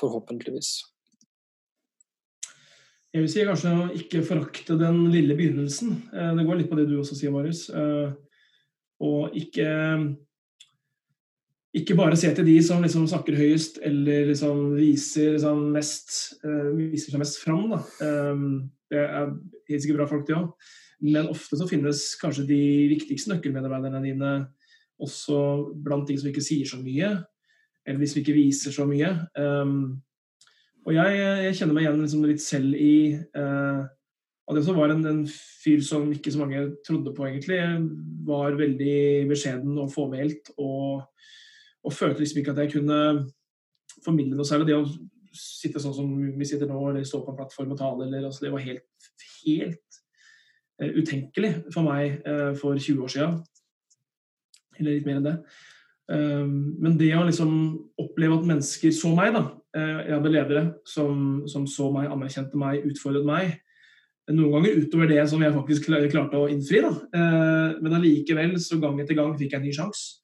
[0.02, 0.74] forhåpentligvis.
[3.14, 5.96] Jeg vil si kanskje å ikke forakte den lille begynnelsen.
[6.14, 7.68] Eh, Det går litt på det du også sier, Marius.
[7.70, 8.14] Eh,
[9.04, 9.68] Og ikke
[11.74, 16.14] ikke bare se til de som liksom snakker høyest eller liksom viser, liksom mest,
[16.46, 17.74] uh, viser seg mest fram.
[17.74, 18.44] Eh,
[18.94, 19.32] det er
[19.72, 20.52] helt sikkert bra folk, det òg.
[21.04, 22.62] Men ofte så finnes kanskje de
[22.94, 24.34] viktigste nøkkelmedarbeiderne dine
[25.04, 25.40] også
[25.84, 27.10] blant de som ikke sier så mye,
[27.84, 29.10] eller de som ikke viser så mye.
[29.36, 29.98] Um,
[30.86, 31.18] og jeg,
[31.48, 32.96] jeg kjenner meg igjen liksom litt selv i
[33.36, 33.84] uh,
[34.44, 35.22] at jeg også var en, en
[35.64, 37.60] fyr som ikke så mange trodde på, egentlig.
[37.62, 37.84] Jeg
[38.28, 38.98] Var veldig
[39.30, 40.52] beskjeden og fåmælt.
[40.58, 41.04] Og,
[41.84, 43.00] og følte liksom ikke at jeg kunne
[44.04, 44.70] formidle noe særlig.
[44.70, 44.86] Det å
[45.34, 48.46] sitte sånn som vi sitter nå, eller stå på en plattform og tale, eller, altså,
[48.46, 49.10] det var helt,
[49.44, 50.00] helt
[50.82, 53.42] uh, utenkelig for meg uh, for 20 år siden.
[54.80, 55.36] Eller litt mer enn det.
[56.14, 57.52] Um, men det å liksom
[58.02, 59.46] oppleve at mennesker så meg, da.
[59.74, 61.16] Jeg hadde ledere som,
[61.50, 63.56] som så meg, anerkjente meg, utfordret meg.
[64.30, 66.84] Noen ganger utover det som jeg faktisk klarte å innfri.
[66.86, 66.92] Da.
[67.82, 70.23] Men allikevel, så gang etter gang, fikk jeg en ny sjanse.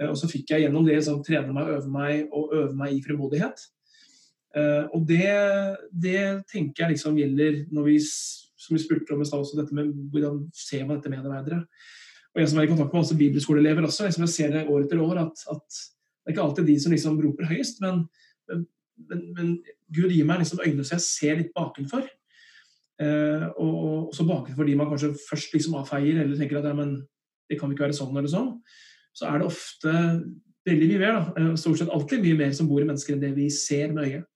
[0.00, 2.96] Eh, Og så fikk jeg gjennom det sånn, trene meg, øve meg og øve meg
[2.96, 3.66] i frimodighet.
[4.56, 5.30] Eh, Og det,
[5.92, 9.92] det tenker jeg liksom gjelder når vi, som vi spurte om i stad, dette med
[10.12, 11.64] hvordan ser man dette medarbeidere.
[12.34, 14.84] Og jeg som er i kontakt med også bibelskoleelever også, liksom jeg ser det år
[14.84, 15.64] etter år at, at
[16.28, 18.02] det er ikke alltid de som liksom roper høyest, men,
[18.50, 19.52] men, men,
[19.96, 22.04] Gud gir meg liksom øyne så jeg ser litt bakenfor.
[23.00, 26.74] Eh, og og også bakenfor de man kanskje først liksom avfeier eller tenker at ja,
[26.76, 26.98] men
[27.48, 28.50] det kan ikke være sånn eller sånn.
[29.18, 29.92] Så er det ofte
[30.68, 31.16] veldig mye mer.
[31.16, 31.22] Da.
[31.40, 34.04] Eh, stort sett alltid mye mer som bor i mennesker enn det vi ser med
[34.06, 34.28] øyet.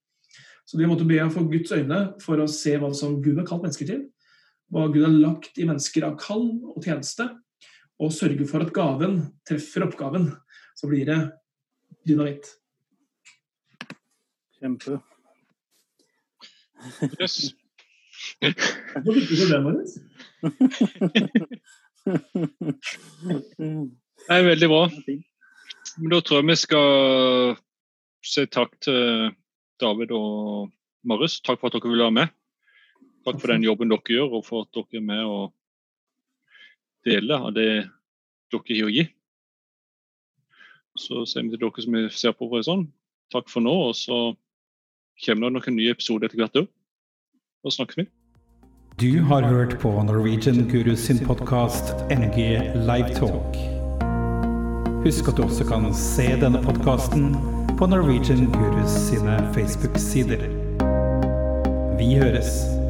[0.67, 3.47] Så vi måtte be å få Guds øyne for å se hva som Gud har
[3.47, 4.03] kalt mennesker til.
[4.73, 7.29] Hva Gud har lagt i mennesker av kall og tjeneste.
[8.03, 10.31] Og sørge for at gaven treffer oppgaven.
[10.79, 11.21] Så blir det
[12.09, 12.47] dynamitt.
[14.59, 14.99] Kjempe.
[17.21, 17.55] Yes.
[18.43, 19.93] Hvor du er det, Marius?
[24.27, 24.82] Det er veldig bra.
[25.99, 27.57] Men da tror jeg vi skal
[28.23, 29.32] si takk til
[29.82, 30.70] David og
[31.09, 31.40] Marius.
[31.43, 32.36] Takk for at dere ville være med.
[33.27, 35.53] Takk for den jobben dere gjør, og for at dere er med og
[37.07, 37.69] deler av det
[38.53, 39.05] dere har å gi.
[40.99, 42.86] Så sier vi til dere som ser på, for sånn,
[43.35, 43.74] takk for nå.
[43.90, 44.23] Og så
[45.27, 46.73] kommer det noen nye episoder etter hvert òg.
[47.62, 48.09] Da snakkes vi.
[49.01, 53.72] Du har hørt på Norwegian Gurus sin podkast NG Livetalk.
[55.03, 57.33] Husk at du også kan se denne podkasten
[57.79, 60.47] på Norwegian Gurus sine Facebook-sider.
[61.99, 62.82] Vi høres.